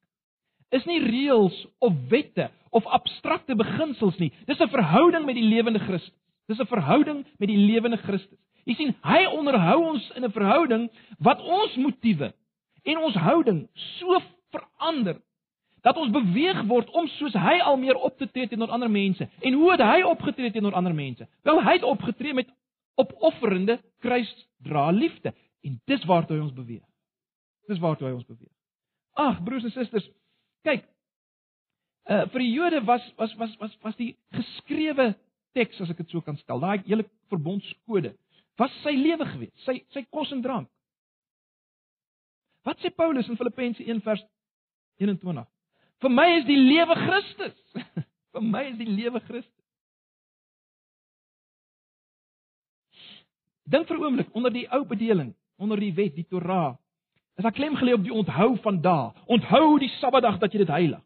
[0.70, 4.32] is nie reëls of wette of abstrakte beginsels nie.
[4.46, 6.20] Dis 'n verhouding met die lewende Christus.
[6.48, 8.40] Dis 'n verhouding met die lewende Christus.
[8.66, 12.34] Jy sien, hy onderhou ons in 'n verhouding wat ons motiewe
[12.84, 14.22] en ons houding so
[14.52, 15.22] verander
[15.86, 19.28] dat ons beweeg word om soos hy al meer op te tree teenoor ander mense.
[19.46, 21.28] En hoe het hy opgetree teenoor ander mense?
[21.46, 22.50] Wel, hy het opgetree met
[22.98, 25.34] opofferende kruisdra liefde
[25.66, 26.84] en dis waartoe hy ons beweeg.
[27.70, 28.52] Dis waartoe hy ons beweeg.
[29.22, 30.10] Ag broers en susters,
[30.66, 30.88] kyk.
[32.10, 35.14] Uh vir die Jode was was was was was die geskrewe
[35.58, 38.16] teks as ek dit so kan stel, daai hele verbondskode
[38.60, 40.70] was sy lewe gewees, sy sy kos en drank.
[42.66, 44.24] Wat sê Paulus in Filippense 1 vers
[45.02, 45.46] 21?
[46.06, 47.54] Vir my is die lewe Christus.
[48.36, 49.64] vir my is die lewe Christus.
[53.66, 56.78] Dink vir 'n oomblik onder die ou bedeling, onder die wet, die Torah.
[57.36, 59.10] Is daar klem gelê op die onthou van dae.
[59.26, 61.02] Onthou die Sabbatdag dat jy dit heilig.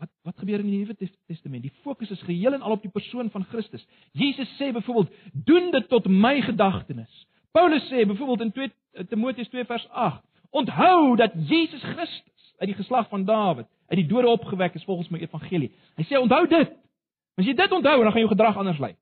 [0.00, 0.96] Wat wat gebeur in die Nuwe
[1.28, 1.62] Testament?
[1.62, 3.84] Die fokus is geheel en al op die persoon van Christus.
[4.12, 5.12] Jesus sê byvoorbeeld,
[5.44, 10.24] "Doen dit tot my gedagtenis." Paulus sê byvoorbeeld in 2 Timoteus 2 vers 8,
[10.54, 15.08] "Onthou dat Jesus Christus uit die geslag van Dawid uit die dode opgewek is volgens
[15.10, 16.70] my evangelie." Hy sê, "Onthou dit."
[17.34, 18.96] As jy dit onthou, dan gaan jou gedrag anders lyk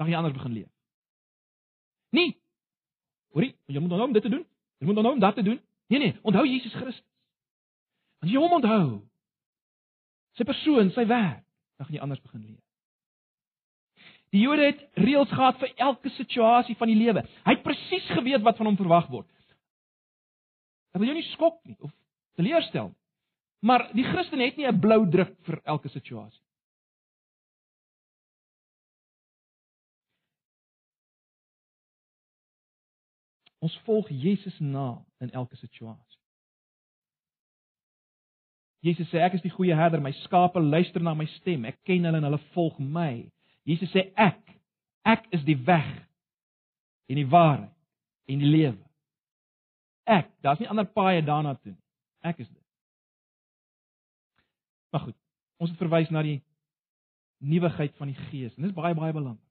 [0.00, 0.68] dan gaan jy anders begin leef.
[2.10, 2.40] Nee.
[3.36, 4.46] Hoorie, jy moet onthou om dit te doen.
[4.78, 5.60] Jy moet onthou om dat te doen.
[5.86, 7.04] Nee nee, onthou Jesus Christus.
[8.24, 8.86] As jy hom onthou,
[10.40, 11.44] sy persoon, sy werk,
[11.76, 12.62] dan gaan jy anders begin leef.
[14.32, 17.26] Die Jode het reëls gehad vir elke situasie van die lewe.
[17.44, 19.28] Hy het presies geweet wat van hom verwag word.
[20.90, 21.92] Dit wil jou nie skok nie of
[22.38, 23.00] teleurstel nie.
[23.60, 26.42] Maar die Christen het nie 'n blou druk vir elke situasie.
[33.60, 36.18] Ons volg Jesus na in elke situasie.
[38.80, 41.64] Jesus sê ek is die goeie herder, my skape luister na my stem.
[41.64, 43.30] Ek ken hulle en hulle volg my.
[43.68, 44.40] Jesus sê ek
[45.04, 46.08] ek is die weg
[47.08, 47.76] en die waarheid
[48.26, 48.89] en die lewe.
[50.04, 51.82] Ek, daar's nie ander paaie daarna toe nie.
[52.20, 52.64] Ek is dit.
[54.90, 55.16] Maar goed,
[55.62, 56.40] ons verwys na die
[57.40, 59.46] nuwigheid van die Gees en dit is baie baie belangrik.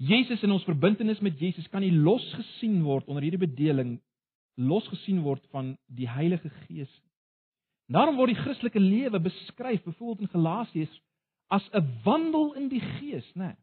[0.00, 3.98] Jesus in ons verbintenis met Jesus kan nie los gesien word onder hierdie bedeling
[4.60, 6.90] los gesien word van die Heilige Gees.
[7.92, 11.00] Daarom word die Christelike lewe beskryf byvoorbeeld in Galasiërs
[11.50, 13.44] as 'n wandel in die Gees, né?
[13.44, 13.56] Nee.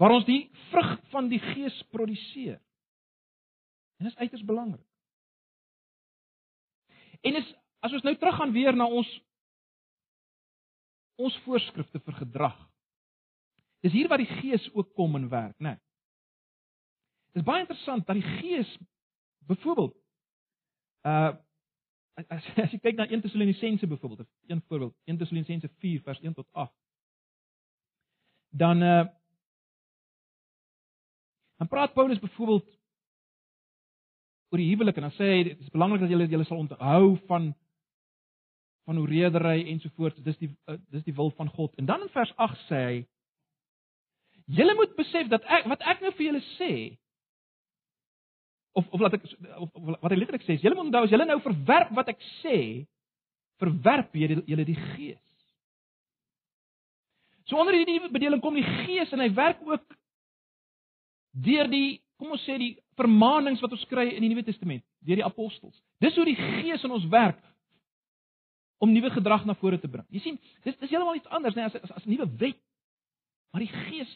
[0.00, 2.56] Waar ons die vrug van die Gees produseer.
[4.00, 4.86] En dit is uiters belangrik.
[7.20, 7.50] En is
[7.84, 9.08] as ons nou teruggaan weer na ons
[11.20, 12.56] ons voorskrifte vir gedrag
[13.80, 15.68] Dis hier waar die Gees ook kom en werk, né?
[15.68, 15.78] Nee.
[17.32, 18.70] Dis baie interessant dat die Gees
[19.48, 19.96] byvoorbeeld
[21.08, 21.30] uh
[22.28, 26.34] as, as jy kyk na 1 Tessalonisense byvoorbeeld, een voorbeeld, 1 Tessalonisense 4 vers 1
[26.36, 26.74] tot 8.
[28.60, 29.06] Dan uh
[31.60, 32.68] dan praat Paulus byvoorbeeld
[34.50, 37.18] oor die huwelik en dan sê hy dit is belangrik dat julle julle sal onthou
[37.28, 37.52] van
[38.88, 40.22] van hoe redery ensovoorts.
[40.24, 41.74] Dis die uh, dis die wil van God.
[41.78, 42.96] En dan in vers 8 sê hy
[44.56, 46.72] julle moet besef dat ek wat ek nou vir julle sê
[48.72, 51.28] of of laat ek of, of wat hy letterlik sê, julle moet onthou as julle
[51.28, 52.58] nou verwerp wat ek sê,
[53.60, 55.22] verwerp julle julle die gees.
[57.50, 59.99] So onder hierdie bedeling kom die gees en hy werk ook
[61.30, 65.16] deur die kom ons sê die vermaanings wat ons kry in die Nuwe Testament deur
[65.16, 65.76] die apostels.
[66.04, 67.40] Dis hoe die gees in ons werk
[68.80, 70.06] om nuwe gedrag na vore te bring.
[70.08, 72.60] Jy sien, dis dis heeltemal iets anders, nee, as as, as 'n nuwe wet.
[73.52, 74.12] Maar die gees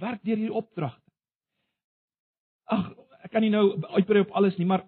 [0.00, 1.10] werk deur hierdie opdragte.
[2.64, 2.92] Ag,
[3.24, 4.84] ek kan nie nou uitbrei op alles nie, maar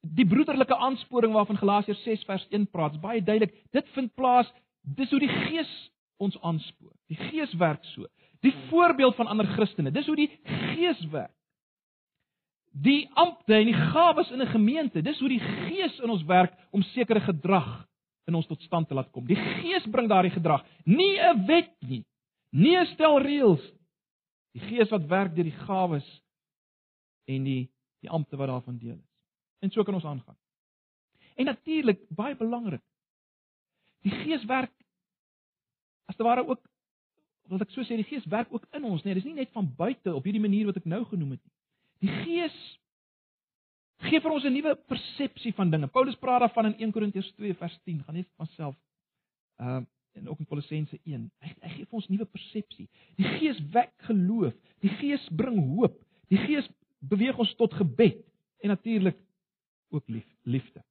[0.00, 3.54] die broederlike aansporing waarvan Galasiërs 6 vers 1 praat, is baie duidelik.
[3.72, 4.50] Dit vind plaas
[4.82, 6.92] dis hoe die Gees ons aanspoor.
[7.08, 8.06] Die Gees werk so.
[8.40, 11.34] Die voorbeeld van ander Christene, dis hoe die Gees werk.
[12.70, 16.54] Die ampte en die gawes in 'n gemeente, dis hoe die Gees in ons werk
[16.70, 17.88] om sekere gedrag
[18.26, 19.26] in ons tot stand te laat kom.
[19.26, 22.04] Die Gees bring daardie gedrag, nie 'n wet nie,
[22.50, 23.72] nie 'n stel reëls.
[24.52, 26.22] Die Gees wat werk deur die gawes
[27.26, 27.70] en die
[28.00, 29.10] die ampte wat daarvan deel is.
[29.58, 30.36] En so kan ons aangaan.
[31.34, 32.82] En natuurlik, baie belangrik.
[34.02, 34.72] Die Gees werk
[36.06, 36.62] as te ware ook
[37.48, 39.68] wat ek so sê, die Gees werk ook in ons, nee, dis nie net van
[39.76, 41.54] buite op hierdie manier wat ek nou genoem het nie.
[42.06, 42.58] Die Gees
[44.08, 45.88] gee vir ons 'n nuwe persepsie van dinge.
[45.88, 48.76] Paulus praat daarvan in 1 Korintiërs 2 vers 10, gaan net van self.
[49.58, 49.86] Ehm uh,
[50.18, 51.30] en ook in Kolossense 1.
[51.38, 52.88] Hy, hy gee vir ons nuwe persepsie.
[53.20, 54.56] Die Gees wek geloof.
[54.84, 55.94] Die Gees bring hoop.
[56.32, 56.66] Die Gees
[56.98, 58.24] beweeg ons tot gebed
[58.64, 59.18] en natuurlik
[59.94, 60.82] ook lief, liefde.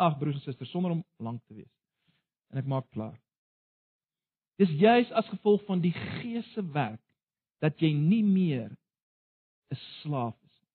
[0.00, 1.72] Ag broers en susters, sonder om lank te wees.
[2.52, 3.16] En ek maak klaar.
[4.56, 7.02] Dis juis as gevolg van die Gees se werk
[7.64, 8.70] dat jy nie meer
[9.70, 10.72] 'n slaaf is nie.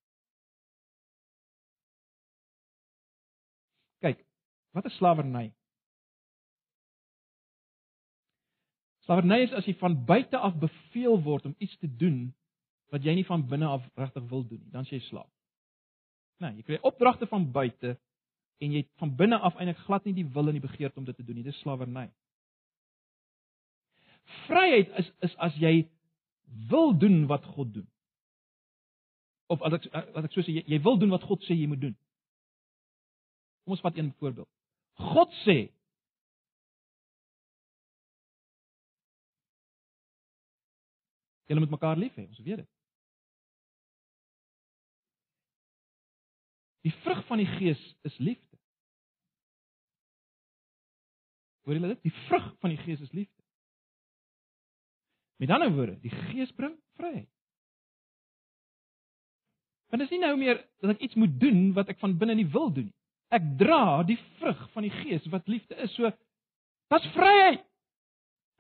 [4.02, 4.26] Kyk,
[4.74, 5.54] wat is slawerny?
[9.06, 12.34] Slawerny is as jy van buite af beveel word om iets te doen
[12.92, 15.32] wat jy nie van binne af regtig wil doen nie, dan jy slaap.
[16.38, 17.98] Nee, jy kry opdragte van buite
[18.62, 21.16] en jy van binne af eintlik glad nie die wil en die begeerte om dit
[21.16, 21.44] te doen nie.
[21.44, 22.10] Dis slawerny.
[24.48, 25.90] Vryheid is is as jy
[26.70, 27.88] wil doen wat God doen.
[29.48, 31.68] Of as ek wat ek so sê jy, jy wil doen wat God sê jy
[31.72, 31.96] moet doen.
[33.64, 34.50] Kom ons vat een voorbeeld.
[35.12, 35.60] God sê
[41.52, 42.68] Julle moet mekaar lief hê, ons weet dit.
[46.88, 48.58] Die vrug van die Gees is liefde.
[51.62, 52.06] Hoor julle dit?
[52.08, 53.41] Die vrug van die Gees is liefde.
[55.42, 57.30] Met ander woorde, die Gees bring vryheid.
[59.90, 62.36] Want dit is nie nou meer dat ek iets moet doen wat ek van binne
[62.38, 62.98] nie wil doen nie.
[63.34, 65.96] Ek dra die vrug van die Gees wat liefde is.
[65.98, 66.12] So
[66.94, 67.64] dit's vryheid.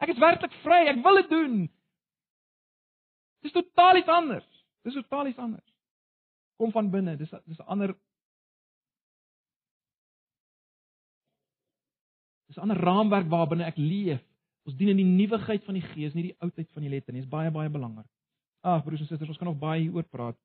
[0.01, 0.79] Ek is werklik vry.
[0.89, 1.55] Ek wil dit doen.
[3.45, 4.47] Dis totaal iets anders.
[4.81, 5.67] Dis totaal iets anders.
[6.57, 7.13] Kom van binne.
[7.19, 7.93] Dis dis 'n ander
[12.49, 14.25] Dis 'n ander raamwerk waarbinne ek leef.
[14.69, 17.23] Ons dien in die nuwigheid van die Gees, nie die oudheid van die letter nie.
[17.23, 18.07] Dit is baie baie belangrik.
[18.61, 20.37] Ag broers en susters, ons kan nog baie hieroor praat.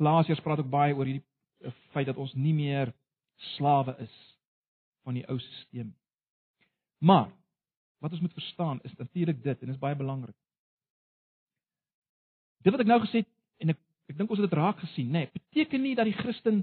[0.00, 1.24] Galasiërs praat ook baie oor hierdie
[1.64, 2.92] eh, feit dat ons nie meer
[3.56, 4.14] slawe is
[5.06, 5.94] van die ou stelsel.
[7.04, 7.28] Maar
[8.04, 10.36] wat ons moet verstaan is natuurlik dit en dit is baie belangrik.
[12.64, 13.32] Dit wat ek nou gesê het
[13.64, 13.80] en ek
[14.12, 16.58] ek dink ons het dit raak gesien, nê, nee, beteken nie dat die Christen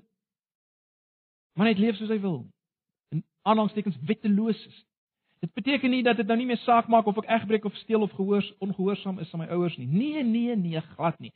[1.57, 2.51] maar net leef soos hy wil en
[3.41, 4.79] aanhangstekens wetteloos is.
[5.41, 8.05] Dit beteken nie dat dit nou nie meer saak maak of ek egbreek of steel
[8.05, 9.87] of gehoors ongehoorsaam is aan my ouers nie.
[9.87, 11.33] Nee, nee, nee, glad nie.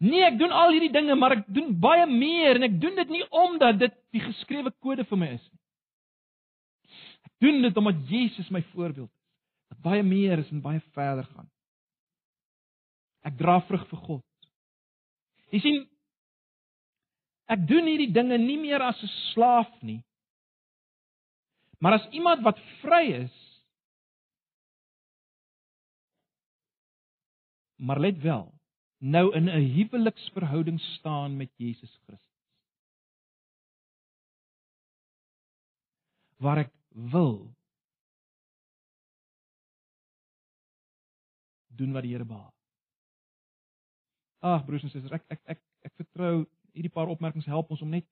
[0.00, 3.14] Nee, ek doen al hierdie dinge, maar ek doen baie meer en ek doen dit
[3.14, 5.60] nie omdat dit die geskrewe kode vir my is nie.
[7.28, 9.16] Ek doen dit omdat Jesus my voorbeeld is.
[9.70, 11.46] Wat baie meer is en baie verder gaan.
[13.28, 14.26] Ek dra vrug vir God.
[15.52, 15.80] Jy sien,
[17.50, 20.02] Ek doen hierdie dinge nie meer as 'n slaaf nie.
[21.80, 23.36] Maar as iemand wat vry is.
[27.80, 28.52] Maar let wel,
[28.98, 32.28] nou in 'n huweliksverhouding staan met Jesus Christus.
[36.36, 37.54] Waar ek wil
[41.66, 42.54] doen wat die Here behaag.
[44.38, 47.88] Ag broers en susters, ek ek ek ek vertrou hierdie paar opmerkings help ons om
[47.88, 48.06] net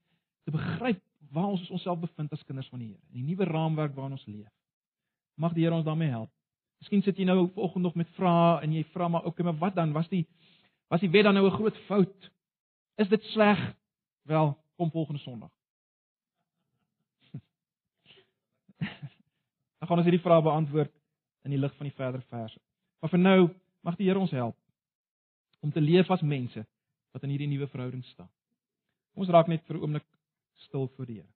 [0.45, 3.95] te begryp waar ons onsself bevind as kinders van die Here, in die nuwe raamwerk
[3.95, 4.51] waarin ons leef.
[5.37, 6.31] Mag die Here ons daarmee help.
[6.79, 9.75] Miskien sit jy nou vanoggend nog met vrae en jy vra maar okay, maar wat
[9.75, 9.93] dan?
[9.93, 10.27] Was die
[10.89, 12.31] was die wet dan nou 'n groot fout?
[12.97, 13.75] Is dit sleg?
[14.23, 15.51] Wel, kom volgende Sondag.
[19.79, 20.93] Dan gaan ons hierdie vrae beantwoord
[21.45, 22.61] in die lig van die verdere verse.
[23.01, 23.51] Maar vir nou,
[23.81, 24.57] mag die Here ons help
[25.61, 26.67] om te leef as mense
[27.13, 28.31] wat in hierdie nuwe verhouding staan.
[29.19, 30.07] Ons raak net vir 'n oomblik
[30.65, 31.33] stil voor die Here.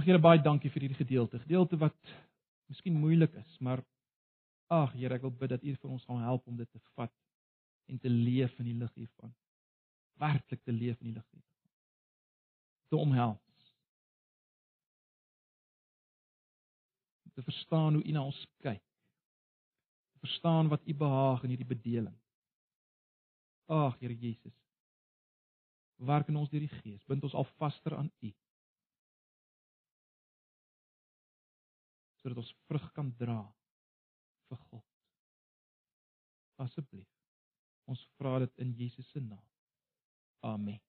[0.00, 1.42] Ag Here, baie dankie vir hierdie gedeelte.
[1.42, 2.12] Gedeelte wat
[2.72, 3.82] miskien moeilik is, maar
[4.72, 7.12] ag Here, ek wil bid dat U vir ons gaan help om dit te vat
[7.90, 9.34] en te leef in die lig hiervan.
[10.22, 11.70] Werklik te leef in die lig hiervan.
[12.90, 13.38] Te omhels.
[17.34, 18.82] Te verstaan hoe U na ons kyk.
[20.12, 22.16] Te verstaan wat U behaag in hierdie bedeling.
[23.70, 24.56] Ag Here Jesus.
[26.00, 28.30] Werk in ons deur die Gees, bind ons al vaster aan U.
[32.20, 33.38] sodat ons vrug kan dra
[34.50, 34.84] vir God.
[36.60, 37.08] Asseblief.
[37.88, 39.46] Ons vra dit in Jesus se naam.
[40.44, 40.80] Amen.